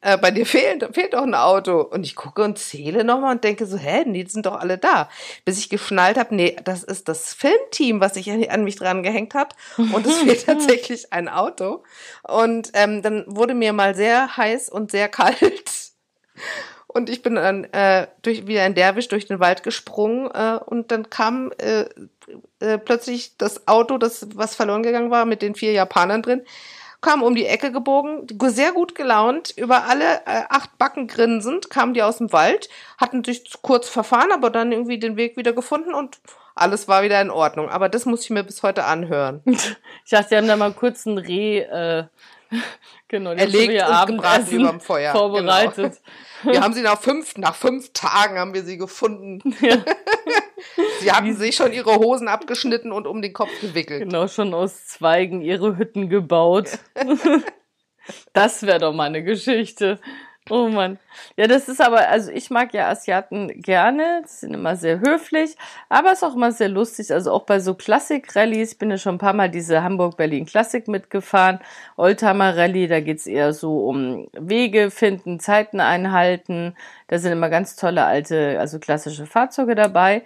äh, 0.00 0.16
bei 0.18 0.30
dir 0.30 0.46
fehlt, 0.46 0.88
fehlt 0.94 1.14
doch 1.14 1.24
ein 1.24 1.34
Auto. 1.34 1.80
Und 1.80 2.04
ich 2.04 2.14
gucke 2.14 2.44
und 2.44 2.58
zähle 2.58 3.02
nochmal 3.02 3.34
und 3.34 3.42
denke 3.42 3.66
so, 3.66 3.76
hä, 3.76 4.04
die 4.06 4.24
sind 4.28 4.46
doch 4.46 4.60
alle 4.60 4.78
da. 4.78 5.08
Bis 5.44 5.58
ich 5.58 5.68
geschnallt 5.68 6.16
habe, 6.16 6.36
nee, 6.36 6.56
das 6.62 6.84
ist 6.84 7.08
das 7.08 7.34
Filmteam, 7.34 8.00
was 8.00 8.14
sich 8.14 8.30
an, 8.30 8.62
mich 8.62 8.76
dran 8.76 9.02
gehängt 9.02 9.34
hat. 9.34 9.56
Und 9.76 10.06
es 10.06 10.18
fehlt 10.18 10.46
tatsächlich 10.46 11.12
ein 11.12 11.28
Auto. 11.28 11.82
Und 12.22 12.70
ähm, 12.74 13.02
dann 13.02 13.24
wurde 13.26 13.54
mir 13.54 13.72
mal 13.72 13.96
sehr 13.96 14.36
heiß 14.36 14.68
und 14.68 14.92
sehr 14.92 15.08
kalt. 15.08 15.90
Und 16.96 17.10
ich 17.10 17.20
bin 17.20 17.34
dann 17.34 17.64
äh, 17.74 18.06
durch, 18.22 18.46
wie 18.46 18.58
ein 18.58 18.74
Derwisch 18.74 19.08
durch 19.08 19.26
den 19.26 19.38
Wald 19.38 19.62
gesprungen 19.62 20.30
äh, 20.32 20.58
und 20.64 20.90
dann 20.90 21.10
kam 21.10 21.52
äh, 21.58 21.84
äh, 22.58 22.78
plötzlich 22.78 23.36
das 23.36 23.68
Auto, 23.68 23.98
das 23.98 24.26
was 24.34 24.54
verloren 24.54 24.82
gegangen 24.82 25.10
war, 25.10 25.26
mit 25.26 25.42
den 25.42 25.54
vier 25.54 25.72
Japanern 25.72 26.22
drin, 26.22 26.40
kam 27.02 27.22
um 27.22 27.34
die 27.34 27.44
Ecke 27.44 27.70
gebogen, 27.70 28.26
sehr 28.46 28.72
gut 28.72 28.94
gelaunt, 28.94 29.52
über 29.58 29.84
alle 29.84 30.22
äh, 30.24 30.44
acht 30.48 30.78
Backen 30.78 31.06
grinsend, 31.06 31.68
kamen 31.68 31.92
die 31.92 32.02
aus 32.02 32.16
dem 32.16 32.32
Wald, 32.32 32.70
hatten 32.96 33.22
sich 33.22 33.44
kurz 33.60 33.90
verfahren, 33.90 34.32
aber 34.32 34.48
dann 34.48 34.72
irgendwie 34.72 34.98
den 34.98 35.18
Weg 35.18 35.36
wieder 35.36 35.52
gefunden 35.52 35.92
und 35.92 36.18
alles 36.54 36.88
war 36.88 37.02
wieder 37.02 37.20
in 37.20 37.28
Ordnung. 37.28 37.68
Aber 37.68 37.90
das 37.90 38.06
muss 38.06 38.24
ich 38.24 38.30
mir 38.30 38.42
bis 38.42 38.62
heute 38.62 38.84
anhören. 38.84 39.42
Ich 40.06 40.10
dachte, 40.12 40.28
die 40.30 40.36
haben 40.36 40.48
da 40.48 40.56
mal 40.56 40.72
kurz 40.72 41.04
ein 41.04 41.18
Reh, 41.18 41.58
äh, 41.58 42.04
genau, 43.08 43.34
die 43.34 43.40
haben 43.40 43.52
Erlegt 43.52 43.72
ihr 43.72 43.86
und 43.86 44.16
gebraten 44.16 44.50
überm 44.50 44.80
Feuer. 44.80 45.12
vorbereitet. 45.12 46.00
Wir 46.42 46.60
haben 46.60 46.74
sie 46.74 46.82
nach 46.82 47.00
fünf, 47.00 47.36
nach 47.36 47.54
fünf 47.54 47.92
Tagen 47.92 48.38
haben 48.38 48.54
wir 48.54 48.62
sie 48.62 48.78
gefunden. 48.78 49.54
Ja. 49.66 49.78
Sie 51.00 51.12
hatten 51.12 51.36
sich 51.36 51.54
schon 51.54 51.72
ihre 51.72 51.96
Hosen 51.96 52.28
abgeschnitten 52.28 52.90
und 52.90 53.06
um 53.06 53.22
den 53.22 53.32
Kopf 53.32 53.50
gewickelt. 53.60 54.02
Genau, 54.02 54.26
schon 54.26 54.52
aus 54.54 54.86
Zweigen 54.86 55.40
ihre 55.42 55.76
Hütten 55.76 56.08
gebaut. 56.08 56.78
das 58.32 58.62
wäre 58.62 58.80
doch 58.80 58.92
mal 58.92 59.04
eine 59.04 59.22
Geschichte. 59.22 60.00
Oh 60.48 60.68
Mann. 60.68 60.98
Ja, 61.36 61.48
das 61.48 61.68
ist 61.68 61.80
aber, 61.80 62.08
also 62.08 62.30
ich 62.30 62.50
mag 62.50 62.72
ja 62.72 62.88
Asiaten 62.88 63.48
gerne. 63.62 64.22
Die 64.24 64.28
sind 64.28 64.54
immer 64.54 64.76
sehr 64.76 65.00
höflich, 65.00 65.56
aber 65.88 66.12
es 66.12 66.18
ist 66.18 66.22
auch 66.22 66.36
immer 66.36 66.52
sehr 66.52 66.68
lustig. 66.68 67.12
Also 67.12 67.32
auch 67.32 67.42
bei 67.46 67.58
so 67.58 67.74
Klassik-Rallyes, 67.74 68.72
ich 68.72 68.78
bin 68.78 68.90
ja 68.90 68.96
schon 68.96 69.16
ein 69.16 69.18
paar 69.18 69.32
Mal 69.32 69.50
diese 69.50 69.82
Hamburg-Berlin 69.82 70.46
Klassik 70.46 70.86
mitgefahren. 70.86 71.58
Oldtimer-Rallye, 71.96 72.86
da 72.86 73.00
geht's 73.00 73.26
eher 73.26 73.52
so 73.54 73.88
um 73.88 74.28
Wege 74.34 74.92
finden, 74.92 75.40
Zeiten 75.40 75.80
einhalten. 75.80 76.76
Da 77.08 77.18
sind 77.18 77.32
immer 77.32 77.48
ganz 77.50 77.74
tolle 77.74 78.04
alte, 78.04 78.60
also 78.60 78.78
klassische 78.78 79.26
Fahrzeuge 79.26 79.74
dabei. 79.74 80.22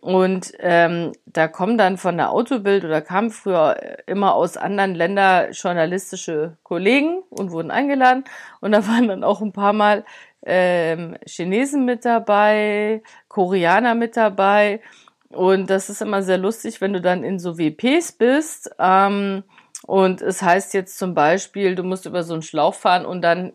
Und 0.00 0.52
ähm, 0.60 1.12
da 1.26 1.46
kommen 1.46 1.76
dann 1.76 1.98
von 1.98 2.16
der 2.16 2.30
Autobild 2.30 2.84
oder 2.84 3.02
kamen 3.02 3.30
früher 3.30 3.76
immer 4.06 4.34
aus 4.34 4.56
anderen 4.56 4.94
Ländern 4.94 5.52
journalistische 5.52 6.56
Kollegen 6.62 7.22
und 7.28 7.50
wurden 7.50 7.70
eingeladen. 7.70 8.24
Und 8.60 8.72
da 8.72 8.86
waren 8.86 9.08
dann 9.08 9.24
auch 9.24 9.42
ein 9.42 9.52
paar 9.52 9.74
Mal 9.74 10.04
ähm, 10.42 11.18
Chinesen 11.26 11.84
mit 11.84 12.06
dabei, 12.06 13.02
Koreaner 13.28 13.94
mit 13.94 14.16
dabei. 14.16 14.80
Und 15.28 15.68
das 15.68 15.90
ist 15.90 16.00
immer 16.00 16.22
sehr 16.22 16.38
lustig, 16.38 16.80
wenn 16.80 16.94
du 16.94 17.02
dann 17.02 17.22
in 17.22 17.38
so 17.38 17.58
WPs 17.58 18.12
bist. 18.12 18.70
Ähm, 18.78 19.44
und 19.86 20.22
es 20.22 20.40
heißt 20.40 20.72
jetzt 20.72 20.98
zum 20.98 21.14
Beispiel, 21.14 21.74
du 21.74 21.82
musst 21.82 22.06
über 22.06 22.22
so 22.22 22.32
einen 22.32 22.42
Schlauch 22.42 22.74
fahren 22.74 23.04
und 23.04 23.20
dann 23.20 23.52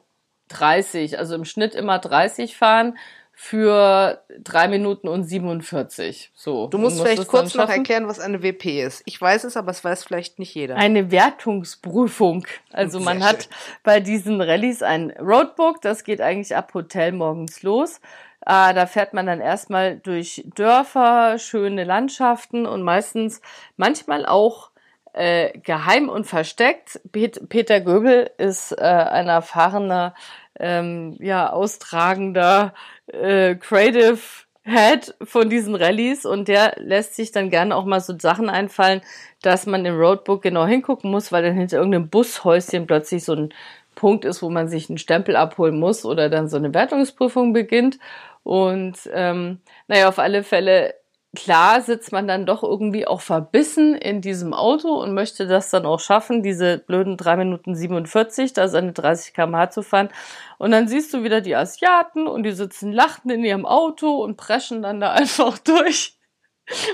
30, 0.50 1.18
also 1.18 1.34
im 1.34 1.46
Schnitt 1.46 1.74
immer 1.74 1.98
30 1.98 2.56
fahren 2.56 2.98
für 3.38 4.24
drei 4.40 4.70
Minuten 4.70 5.10
und 5.10 5.26
47. 5.26 6.32
So. 6.34 6.68
Du 6.68 6.78
musst 6.78 7.02
vielleicht 7.02 7.28
kurz 7.28 7.54
noch 7.54 7.70
erklären, 7.70 8.08
was 8.08 8.20
eine 8.20 8.42
WP 8.42 8.82
ist. 8.82 9.04
Ich 9.06 9.20
weiß 9.20 9.44
es, 9.44 9.58
aber 9.58 9.72
es 9.72 9.84
weiß 9.84 10.06
vielleicht 10.06 10.40
nicht 10.40 10.56
jeder. 10.56 10.78
Eine 10.78 11.12
Wertungsprüfung. 11.12 12.48
Also 12.72 13.00
Sehr 13.00 13.06
man 13.06 13.18
schön. 13.18 13.28
hat 13.28 13.50
bei 13.84 14.00
diesen 14.00 14.40
Rallyes 14.40 14.82
ein 14.82 15.12
Roadbook, 15.20 15.82
das 15.82 16.06
geht 16.06 16.22
eigentlich 16.22 16.56
ab 16.56 16.74
Hotel 16.74 17.12
morgens 17.12 17.62
los. 17.62 18.00
Äh, 18.46 18.74
da 18.74 18.86
fährt 18.86 19.14
man 19.14 19.26
dann 19.26 19.42
erstmal 19.42 19.98
durch 19.98 20.46
Dörfer, 20.56 21.38
schöne 21.38 21.84
Landschaften 21.84 22.66
und 22.66 22.84
meistens, 22.84 23.42
manchmal 23.76 24.26
auch 24.26 24.72
äh, 25.12 25.58
geheim 25.60 26.10
und 26.10 26.26
versteckt. 26.26 27.02
Peter 27.12 27.82
Göbel 27.82 28.30
ist 28.38 28.72
äh, 28.74 28.82
ein 28.82 29.28
erfahrener, 29.28 30.14
ähm, 30.60 31.18
ja, 31.20 31.52
austragender 31.52 32.74
äh, 33.08 33.56
Creative 33.56 34.20
Head 34.64 35.14
von 35.24 35.50
diesen 35.50 35.76
Rallyes 35.76 36.26
und 36.26 36.48
der 36.48 36.74
lässt 36.78 37.16
sich 37.16 37.32
dann 37.32 37.52
gerne 37.52 37.76
auch 37.76 37.86
mal 37.86 38.00
so 38.02 38.18
Sachen 38.18 38.50
einfallen, 38.50 39.02
dass 39.44 39.68
man 39.68 39.86
im 39.86 39.96
Roadbook 39.96 40.42
genau 40.42 40.66
hingucken 40.66 41.12
muss, 41.12 41.32
weil 41.32 41.44
dann 41.44 41.54
hinter 41.54 41.78
irgendeinem 41.78 42.10
Bushäuschen 42.10 42.88
plötzlich 42.88 43.24
so 43.24 43.34
ein 43.34 43.54
Punkt 43.94 44.26
ist, 44.26 44.42
wo 44.42 44.50
man 44.50 44.68
sich 44.68 44.90
einen 44.90 44.98
Stempel 44.98 45.36
abholen 45.36 45.80
muss 45.80 46.04
oder 46.04 46.30
dann 46.30 46.50
so 46.50 46.58
eine 46.58 46.74
Wertungsprüfung 46.74 47.54
beginnt. 47.54 48.00
Und 48.44 48.98
ähm, 49.14 49.60
naja, 49.88 50.10
auf 50.10 50.20
alle 50.20 50.44
Fälle 50.44 50.96
klar 51.36 51.82
sitzt 51.82 52.12
man 52.12 52.28
dann 52.28 52.46
doch 52.46 52.64
irgendwie 52.64 53.06
auch 53.08 53.22
verbissen 53.22 53.96
in 53.96 54.22
diesem 54.22 54.54
Auto 54.54 54.90
und 54.90 55.14
möchte 55.14 55.48
das 55.48 55.70
dann 55.70 55.86
auch 55.86 56.00
schaffen, 56.00 56.42
diese 56.42 56.80
blöden 56.80 57.18
drei 57.18 57.38
Minuten 57.38 57.76
47, 57.76 58.54
da 58.54 58.68
seine 58.68 58.94
30 58.94 59.34
km/h 59.34 59.70
zu 59.70 59.84
fahren. 59.84 60.10
Und 60.58 60.72
dann 60.72 60.88
siehst 60.88 61.14
du 61.14 61.24
wieder 61.24 61.42
die 61.42 61.56
Asiaten 61.56 62.28
und 62.28 62.44
die 62.44 62.52
sitzen 62.52 62.92
lachend 62.92 63.32
in 63.32 63.44
ihrem 63.44 63.66
Auto 63.66 64.24
und 64.24 64.38
preschen 64.38 64.82
dann 64.82 65.00
da 65.00 65.12
einfach 65.14 65.58
durch 65.60 66.18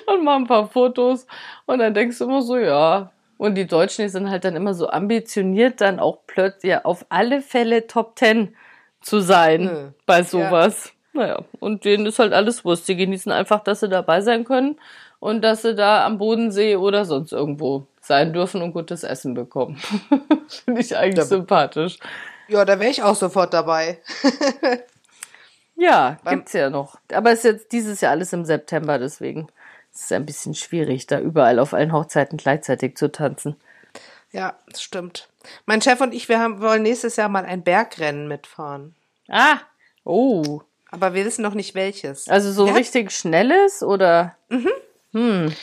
und 0.08 0.24
machen 0.24 0.44
ein 0.44 0.48
paar 0.48 0.68
Fotos. 0.68 1.26
Und 1.66 1.80
dann 1.80 1.94
denkst 1.94 2.18
du 2.18 2.26
immer 2.26 2.42
so, 2.42 2.58
ja. 2.58 3.12
Und 3.38 3.56
die 3.56 3.66
Deutschen, 3.66 4.04
die 4.04 4.10
sind 4.10 4.30
halt 4.30 4.46
dann 4.46 4.56
immer 4.56 4.74
so 4.74 4.90
ambitioniert, 4.90 5.82
dann 5.82 6.00
auch 6.00 6.20
plötzlich 6.28 6.72
ja, 6.72 6.86
auf 6.86 7.06
alle 7.10 7.42
Fälle 7.42 7.88
Top 7.88 8.16
Ten 8.16 8.56
zu 9.02 9.20
sein 9.20 9.64
mhm. 9.64 9.94
bei 10.06 10.24
sowas. 10.24 10.86
Ja. 10.86 11.01
Naja, 11.13 11.43
und 11.60 11.86
denen 11.86 12.06
ist 12.06 12.19
halt 12.19 12.34
alles 12.34 12.63
Wurst. 12.63 12.86
Sie 12.86 12.95
genießen 12.95 13.32
einfach, 13.32 13.63
dass 13.63 13.82
sie 13.82 13.89
dabei 13.89 14.21
sein 14.21 14.45
können 14.45 14.80
und 15.19 15.41
dass 15.41 15.62
sie 15.62 15.76
da 15.76 16.06
am 16.06 16.17
Bodensee 16.17 16.78
oder 16.78 17.06
sonst 17.06 17.34
irgendwo 17.34 17.86
sein 18.02 18.34
dürfen 18.34 18.62
und 18.62 18.74
gutes 18.74 19.04
Essen 19.04 19.34
bekommen. 19.34 19.78
Finde 20.47 20.82
ich 20.82 20.97
eigentlich 20.97 21.15
da, 21.15 21.26
sympathisch. 21.26 22.00
Ja, 22.47 22.65
da 22.65 22.80
wäre 22.80 22.89
ich 22.89 23.04
auch 23.04 23.15
sofort 23.15 23.54
dabei. 23.54 24.00
ja, 25.76 26.17
Beim 26.24 26.38
gibt's 26.38 26.54
ja 26.54 26.69
noch. 26.69 26.97
Aber 27.13 27.32
es 27.32 27.39
ist 27.39 27.43
jetzt 27.45 27.71
dieses 27.71 28.02
Jahr 28.02 28.12
alles 28.12 28.34
im 28.34 28.45
September, 28.45 28.97
deswegen 28.97 29.47
ist 29.93 30.06
es 30.06 30.12
ein 30.12 30.26
bisschen 30.26 30.56
schwierig, 30.56 31.08
da 31.08 31.19
überall 31.19 31.60
auf 31.60 31.74
allen 31.74 31.93
Hochzeiten 31.93 32.38
gleichzeitig 32.38 32.95
zu 32.95 33.12
tanzen. 33.12 33.58
Ja, 34.32 34.56
das 34.69 34.82
stimmt. 34.82 35.28
Mein 35.65 35.82
Chef 35.82 36.00
und 36.00 36.13
ich, 36.13 36.30
wir 36.30 36.39
haben, 36.39 36.62
wollen 36.62 36.84
nächstes 36.84 37.17
Jahr 37.17 37.30
mal 37.30 37.45
ein 37.45 37.63
Bergrennen 37.63 38.28
mitfahren. 38.28 38.95
Ah, 39.28 39.60
oh. 40.04 40.62
Aber 40.92 41.14
wir 41.14 41.26
wissen 41.26 41.42
noch 41.42 41.54
nicht 41.54 41.74
welches. 41.74 42.28
Also 42.28 42.52
so 42.52 42.66
Der 42.66 42.76
richtig 42.76 43.08
hat... 43.08 43.14
schnelles 43.14 43.82
oder? 43.82 44.36
Mhm. 44.50 44.70
Hm. 45.14 45.54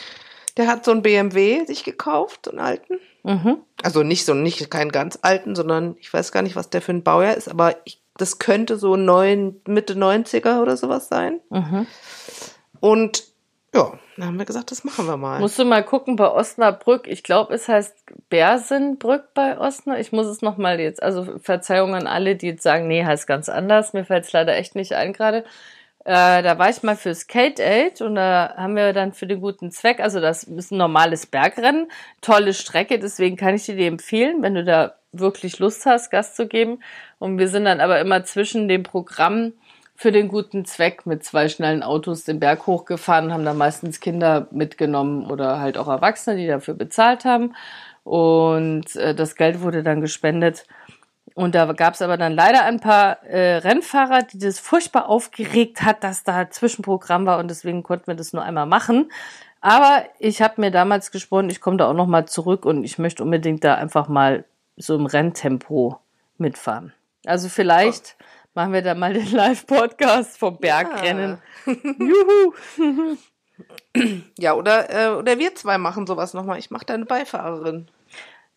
Der 0.57 0.67
hat 0.67 0.83
so 0.83 0.91
einen 0.91 1.03
BMW 1.03 1.65
sich 1.65 1.83
gekauft, 1.83 2.45
so 2.45 2.51
einen 2.51 2.59
alten. 2.59 2.99
Mhm. 3.23 3.57
Also 3.83 4.03
nicht 4.03 4.25
so, 4.25 4.33
nicht 4.33 4.69
keinen 4.71 4.91
ganz 4.91 5.19
alten, 5.21 5.55
sondern 5.55 5.95
ich 5.99 6.11
weiß 6.13 6.31
gar 6.31 6.41
nicht, 6.41 6.55
was 6.55 6.69
der 6.69 6.81
für 6.81 6.91
ein 6.91 7.03
Baujahr 7.03 7.37
ist, 7.37 7.47
aber 7.47 7.75
ich, 7.85 8.01
das 8.17 8.39
könnte 8.39 8.77
so 8.77 8.95
neun, 8.95 9.61
Mitte 9.67 9.93
90er 9.93 10.61
oder 10.61 10.75
sowas 10.75 11.07
sein. 11.07 11.39
Mhm. 11.49 11.85
Und 12.79 13.23
ja, 13.73 13.93
dann 14.17 14.25
haben 14.25 14.39
wir 14.39 14.45
gesagt, 14.45 14.71
das 14.71 14.83
machen 14.83 15.05
wir 15.05 15.17
mal. 15.17 15.39
Musst 15.39 15.59
du 15.59 15.65
mal 15.65 15.83
gucken 15.83 16.15
bei 16.15 16.29
Osnabrück. 16.29 17.07
Ich 17.07 17.23
glaube, 17.23 17.53
es 17.53 17.67
heißt 17.67 17.95
Bersenbrück 18.29 19.33
bei 19.33 19.59
Osnabrück. 19.59 20.01
Ich 20.01 20.11
muss 20.11 20.25
es 20.25 20.41
nochmal 20.41 20.79
jetzt, 20.79 21.03
also 21.03 21.39
Verzeihung 21.39 21.93
an 21.93 22.07
alle, 22.07 22.35
die 22.35 22.47
jetzt 22.47 22.63
sagen, 22.63 22.87
nee, 22.87 23.05
heißt 23.05 23.27
ganz 23.27 23.47
anders. 23.47 23.93
Mir 23.93 24.05
fällt 24.05 24.25
es 24.25 24.33
leider 24.33 24.55
echt 24.55 24.75
nicht 24.75 24.93
ein 24.93 25.13
gerade. 25.13 25.43
Äh, 26.05 26.41
da 26.41 26.57
war 26.57 26.69
ich 26.69 26.81
mal 26.81 26.95
für 26.95 27.13
Skate 27.13 27.59
Aid 27.59 28.01
und 28.01 28.15
da 28.15 28.55
haben 28.57 28.75
wir 28.75 28.93
dann 28.93 29.13
für 29.13 29.27
den 29.27 29.41
guten 29.41 29.69
Zweck, 29.69 29.99
also 29.99 30.21
das 30.21 30.43
ist 30.43 30.71
ein 30.71 30.77
normales 30.77 31.25
Bergrennen, 31.25 31.91
tolle 32.21 32.53
Strecke, 32.53 32.99
deswegen 32.99 33.35
kann 33.35 33.53
ich 33.53 33.65
dir 33.65 33.75
die 33.75 33.85
empfehlen, 33.85 34.41
wenn 34.41 34.55
du 34.55 34.63
da 34.63 34.95
wirklich 35.11 35.59
Lust 35.59 35.85
hast, 35.85 36.09
Gast 36.09 36.35
zu 36.35 36.47
geben. 36.47 36.81
Und 37.19 37.37
wir 37.37 37.47
sind 37.47 37.65
dann 37.65 37.81
aber 37.81 37.99
immer 37.99 38.23
zwischen 38.23 38.67
dem 38.67 38.83
Programm 38.83 39.53
für 39.99 40.13
den 40.13 40.29
guten 40.29 40.63
Zweck 40.63 41.05
mit 41.05 41.25
zwei 41.25 41.49
schnellen 41.49 41.83
Autos 41.83 42.23
den 42.23 42.39
Berg 42.39 42.67
hochgefahren, 42.67 43.33
haben 43.33 43.43
da 43.43 43.53
meistens 43.53 43.99
Kinder 43.99 44.47
mitgenommen 44.49 45.29
oder 45.29 45.59
halt 45.59 45.77
auch 45.77 45.89
Erwachsene, 45.89 46.37
die 46.37 46.47
dafür 46.47 46.73
bezahlt 46.73 47.25
haben. 47.25 47.53
Und 48.05 48.95
äh, 48.95 49.13
das 49.13 49.35
Geld 49.35 49.59
wurde 49.59 49.83
dann 49.83 49.99
gespendet. 49.99 50.65
Und 51.33 51.53
da 51.53 51.69
gab 51.73 51.95
es 51.95 52.01
aber 52.01 52.15
dann 52.15 52.31
leider 52.31 52.63
ein 52.63 52.79
paar 52.79 53.23
äh, 53.25 53.57
Rennfahrer, 53.57 54.23
die 54.23 54.37
das 54.37 54.57
furchtbar 54.57 55.09
aufgeregt 55.09 55.81
hat, 55.81 56.01
dass 56.01 56.23
da 56.23 56.49
Zwischenprogramm 56.49 57.25
war 57.25 57.37
und 57.37 57.49
deswegen 57.49 57.83
konnten 57.83 58.07
wir 58.07 58.15
das 58.15 58.31
nur 58.31 58.43
einmal 58.43 58.67
machen. 58.67 59.11
Aber 59.59 60.05
ich 60.17 60.41
habe 60.41 60.61
mir 60.61 60.71
damals 60.71 61.11
gesprochen, 61.11 61.49
ich 61.49 61.59
komme 61.59 61.75
da 61.75 61.89
auch 61.89 61.93
noch 61.93 62.07
mal 62.07 62.25
zurück 62.25 62.65
und 62.65 62.85
ich 62.85 62.99
möchte 62.99 63.21
unbedingt 63.21 63.65
da 63.65 63.75
einfach 63.75 64.07
mal 64.07 64.45
so 64.77 64.95
im 64.95 65.07
Renntempo 65.07 65.99
mitfahren. 66.37 66.93
Also 67.25 67.49
vielleicht 67.49 68.15
oh 68.17 68.23
machen 68.53 68.73
wir 68.73 68.81
da 68.81 68.95
mal 68.95 69.13
den 69.13 69.31
Live-Podcast 69.31 70.37
vom 70.37 70.57
Bergrennen. 70.57 71.37
Ja. 71.65 71.73
Juhu! 71.99 73.17
ja, 74.37 74.53
oder, 74.53 74.89
äh, 74.89 75.15
oder 75.15 75.37
wir 75.37 75.55
zwei 75.55 75.77
machen 75.77 76.07
sowas 76.07 76.33
nochmal. 76.33 76.59
Ich 76.59 76.71
mache 76.71 76.85
deine 76.85 77.05
Beifahrerin. 77.05 77.89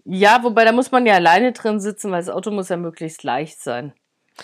Ja, 0.05 0.42
wobei 0.42 0.64
da 0.64 0.72
muss 0.72 0.90
man 0.90 1.07
ja 1.07 1.14
alleine 1.14 1.52
drin 1.52 1.81
sitzen, 1.81 2.11
weil 2.11 2.20
das 2.20 2.35
Auto 2.35 2.50
muss 2.50 2.68
ja 2.68 2.76
möglichst 2.76 3.22
leicht 3.22 3.61
sein. 3.61 3.92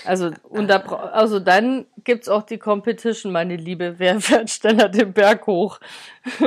Also, 0.05 0.31
und 0.43 0.69
da, 0.69 0.79
also 0.79 1.41
dann 1.41 1.87
gibt's 2.05 2.29
auch 2.29 2.43
die 2.43 2.59
Competition, 2.59 3.33
meine 3.33 3.57
Liebe. 3.57 3.99
Wer 3.99 4.21
fährt 4.21 4.51
schneller 4.51 4.89
den 4.89 5.13
Berg 5.13 5.47
hoch? 5.47 5.81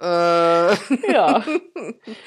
äh. 0.00 0.74
Ja. 1.12 1.44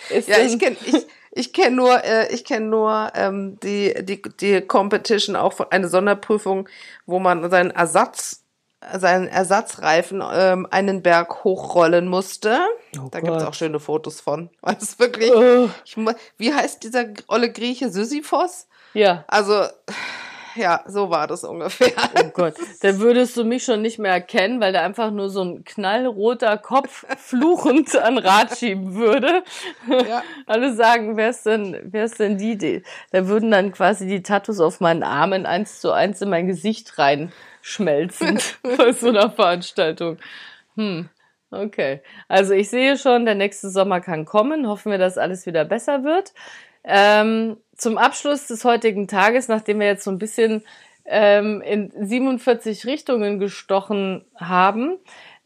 Ist 0.10 0.30
ja, 0.30 0.38
ich 0.38 0.60
kenne 0.60 0.78
ich, 0.86 1.08
ich 1.32 1.54
kenn 1.54 1.76
nur, 1.76 2.04
äh, 2.04 2.34
ich 2.34 2.44
kenn 2.46 2.70
nur 2.70 3.12
ähm, 3.16 3.60
die, 3.62 3.94
die, 4.04 4.22
die 4.22 4.62
Competition, 4.62 5.36
auch 5.36 5.54
von 5.54 5.68
eine 5.70 5.88
Sonderprüfung, 5.88 6.68
wo 7.06 7.20
man 7.20 7.50
seinen 7.50 7.72
Ersatz 7.72 8.42
seinen 8.94 9.28
Ersatzreifen 9.28 10.24
ähm, 10.34 10.68
einen 10.72 11.04
Berg 11.04 11.44
hochrollen 11.44 12.08
musste. 12.08 12.60
Oh 12.98 13.10
da 13.12 13.20
gibt 13.20 13.38
es 13.38 13.44
auch 13.44 13.54
schöne 13.54 13.80
Fotos 13.80 14.22
von. 14.22 14.50
Weil 14.62 14.78
es 14.82 14.98
wirklich, 14.98 15.32
oh. 15.32 15.70
ich, 15.86 15.96
wie 16.38 16.54
heißt 16.54 16.84
dieser 16.84 17.06
olle 17.28 17.52
Grieche 17.52 17.90
Sisyphos? 17.90 18.68
Ja. 18.94 19.24
Also, 19.28 19.66
ja, 20.56 20.84
so 20.88 21.10
war 21.10 21.28
das 21.28 21.44
ungefähr. 21.44 21.92
Oh 22.20 22.30
Gott, 22.34 22.56
da 22.82 23.00
würdest 23.00 23.38
du 23.38 23.44
mich 23.44 23.64
schon 23.64 23.82
nicht 23.82 24.00
mehr 24.00 24.12
erkennen, 24.12 24.62
weil 24.62 24.74
da 24.74 24.82
einfach 24.82 25.12
nur 25.12 25.30
so 25.30 25.44
ein 25.44 25.64
knallroter 25.64 26.58
Kopf 26.58 27.06
fluchend 27.18 27.96
an 27.96 28.18
Rad 28.18 28.58
schieben 28.58 28.96
würde. 28.96 29.44
Ja. 29.88 30.24
Alle 30.46 30.74
sagen, 30.74 31.18
wer 31.18 31.30
ist 31.30 31.46
denn, 31.46 31.80
wer 31.84 32.06
ist 32.06 32.20
denn 32.20 32.38
die? 32.38 32.84
Da 33.12 33.28
würden 33.28 33.52
dann 33.52 33.72
quasi 33.72 34.08
die 34.08 34.24
Tattoos 34.24 34.60
auf 34.60 34.80
meinen 34.80 35.04
Armen 35.04 35.46
eins 35.46 35.80
zu 35.80 35.92
eins 35.92 36.22
in 36.22 36.30
mein 36.30 36.48
Gesicht 36.48 36.98
rein 36.98 37.32
schmelzend 37.62 38.60
bei 38.78 38.92
so 38.92 39.10
einer 39.10 39.30
Veranstaltung. 39.30 40.18
Hm. 40.76 41.10
Okay. 41.52 42.02
Also 42.30 42.54
ich 42.54 42.70
sehe 42.70 42.98
schon, 42.98 43.26
der 43.26 43.36
nächste 43.36 43.70
Sommer 43.70 44.00
kann 44.00 44.26
kommen. 44.26 44.68
Hoffen 44.68 44.92
wir, 44.92 44.98
dass 44.98 45.18
alles 45.18 45.46
wieder 45.46 45.66
besser 45.66 46.04
wird. 46.04 46.34
Ähm, 46.84 47.58
zum 47.82 47.98
Abschluss 47.98 48.48
des 48.48 48.64
heutigen 48.64 49.08
Tages, 49.08 49.48
nachdem 49.48 49.80
wir 49.80 49.88
jetzt 49.88 50.04
so 50.04 50.12
ein 50.12 50.20
bisschen 50.20 50.64
ähm, 51.06 51.62
in 51.62 51.92
47 51.98 52.86
Richtungen 52.86 53.40
gestochen 53.40 54.24
haben, 54.36 54.98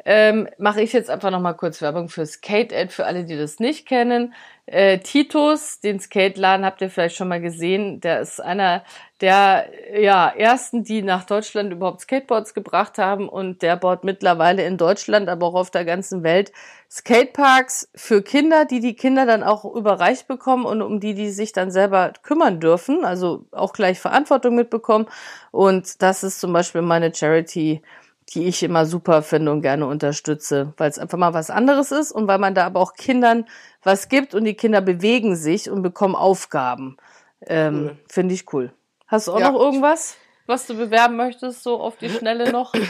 ähm, 0.04 0.50
mache 0.58 0.82
ich 0.82 0.92
jetzt 0.92 1.10
einfach 1.10 1.32
nochmal 1.32 1.56
kurz 1.56 1.82
Werbung 1.82 2.10
für 2.10 2.26
Skate 2.26 2.74
Ad, 2.74 2.90
für 2.90 3.06
alle, 3.06 3.24
die 3.24 3.38
das 3.38 3.60
nicht 3.60 3.88
kennen. 3.88 4.34
Äh, 4.68 4.98
Titus, 5.00 5.80
den 5.80 6.00
Skate-Laden 6.00 6.66
habt 6.66 6.82
ihr 6.82 6.90
vielleicht 6.90 7.16
schon 7.16 7.28
mal 7.28 7.40
gesehen. 7.40 8.00
Der 8.00 8.22
ist 8.22 8.40
einer 8.42 8.84
der 9.22 9.70
ja, 9.96 10.28
ersten, 10.28 10.84
die 10.84 11.04
nach 11.04 11.24
Deutschland 11.24 11.72
überhaupt 11.72 12.02
Skateboards 12.02 12.54
gebracht 12.56 12.98
haben 12.98 13.30
und 13.30 13.62
der 13.62 13.78
baut 13.78 14.04
mittlerweile 14.04 14.66
in 14.66 14.78
Deutschland, 14.78 15.30
aber 15.30 15.46
auch 15.48 15.54
auf 15.54 15.70
der 15.70 15.86
ganzen 15.86 16.24
Welt 16.24 16.52
Skateparks 16.90 17.90
für 17.96 18.24
Kinder, 18.24 18.66
die 18.66 18.80
die 18.80 18.96
Kinder 18.96 19.26
dann 19.26 19.44
auch 19.44 19.66
überreicht 19.66 20.28
bekommen 20.28 20.66
und 20.66 20.82
um 20.82 21.00
die 21.00 21.14
die 21.14 21.30
sich 21.30 21.52
dann 21.52 21.70
selber 21.70 22.14
kümmern 22.24 22.60
dürfen, 22.60 23.06
also 23.06 23.46
auch 23.52 23.72
gleich 23.72 24.00
Verantwortung 24.00 24.56
mitbekommen. 24.56 25.06
Und 25.52 26.02
das 26.02 26.24
ist 26.24 26.40
zum 26.40 26.52
Beispiel 26.54 26.82
meine 26.82 27.14
Charity, 27.14 27.84
die 28.34 28.46
ich 28.46 28.64
immer 28.64 28.86
super 28.86 29.22
finde 29.22 29.52
und 29.52 29.62
gerne 29.62 29.86
unterstütze, 29.86 30.74
weil 30.78 30.90
es 30.90 31.00
einfach 31.00 31.18
mal 31.18 31.34
was 31.34 31.50
anderes 31.50 31.92
ist 31.92 32.12
und 32.12 32.28
weil 32.28 32.40
man 32.40 32.56
da 32.56 32.66
aber 32.66 32.80
auch 32.80 32.94
Kindern 32.94 33.46
was 33.84 34.10
gibt 34.10 34.34
und 34.34 34.46
die 34.46 34.56
Kinder 34.56 34.82
bewegen 34.82 35.36
sich 35.36 35.70
und 35.70 35.84
bekommen 35.84 36.16
Aufgaben. 36.16 36.98
Ähm, 37.46 37.84
cool. 37.84 37.98
Finde 38.08 38.34
ich 38.34 38.54
cool. 38.54 38.74
Hast 39.08 39.28
du 39.28 39.34
auch 39.34 39.40
ja. 39.40 39.52
noch 39.52 39.60
irgendwas, 39.60 40.18
was 40.48 40.66
du 40.66 40.76
bewerben 40.76 41.16
möchtest, 41.16 41.64
so 41.64 41.80
auf 41.80 41.98
die 41.98 42.10
Schnelle 42.10 42.52
noch? 42.52 42.74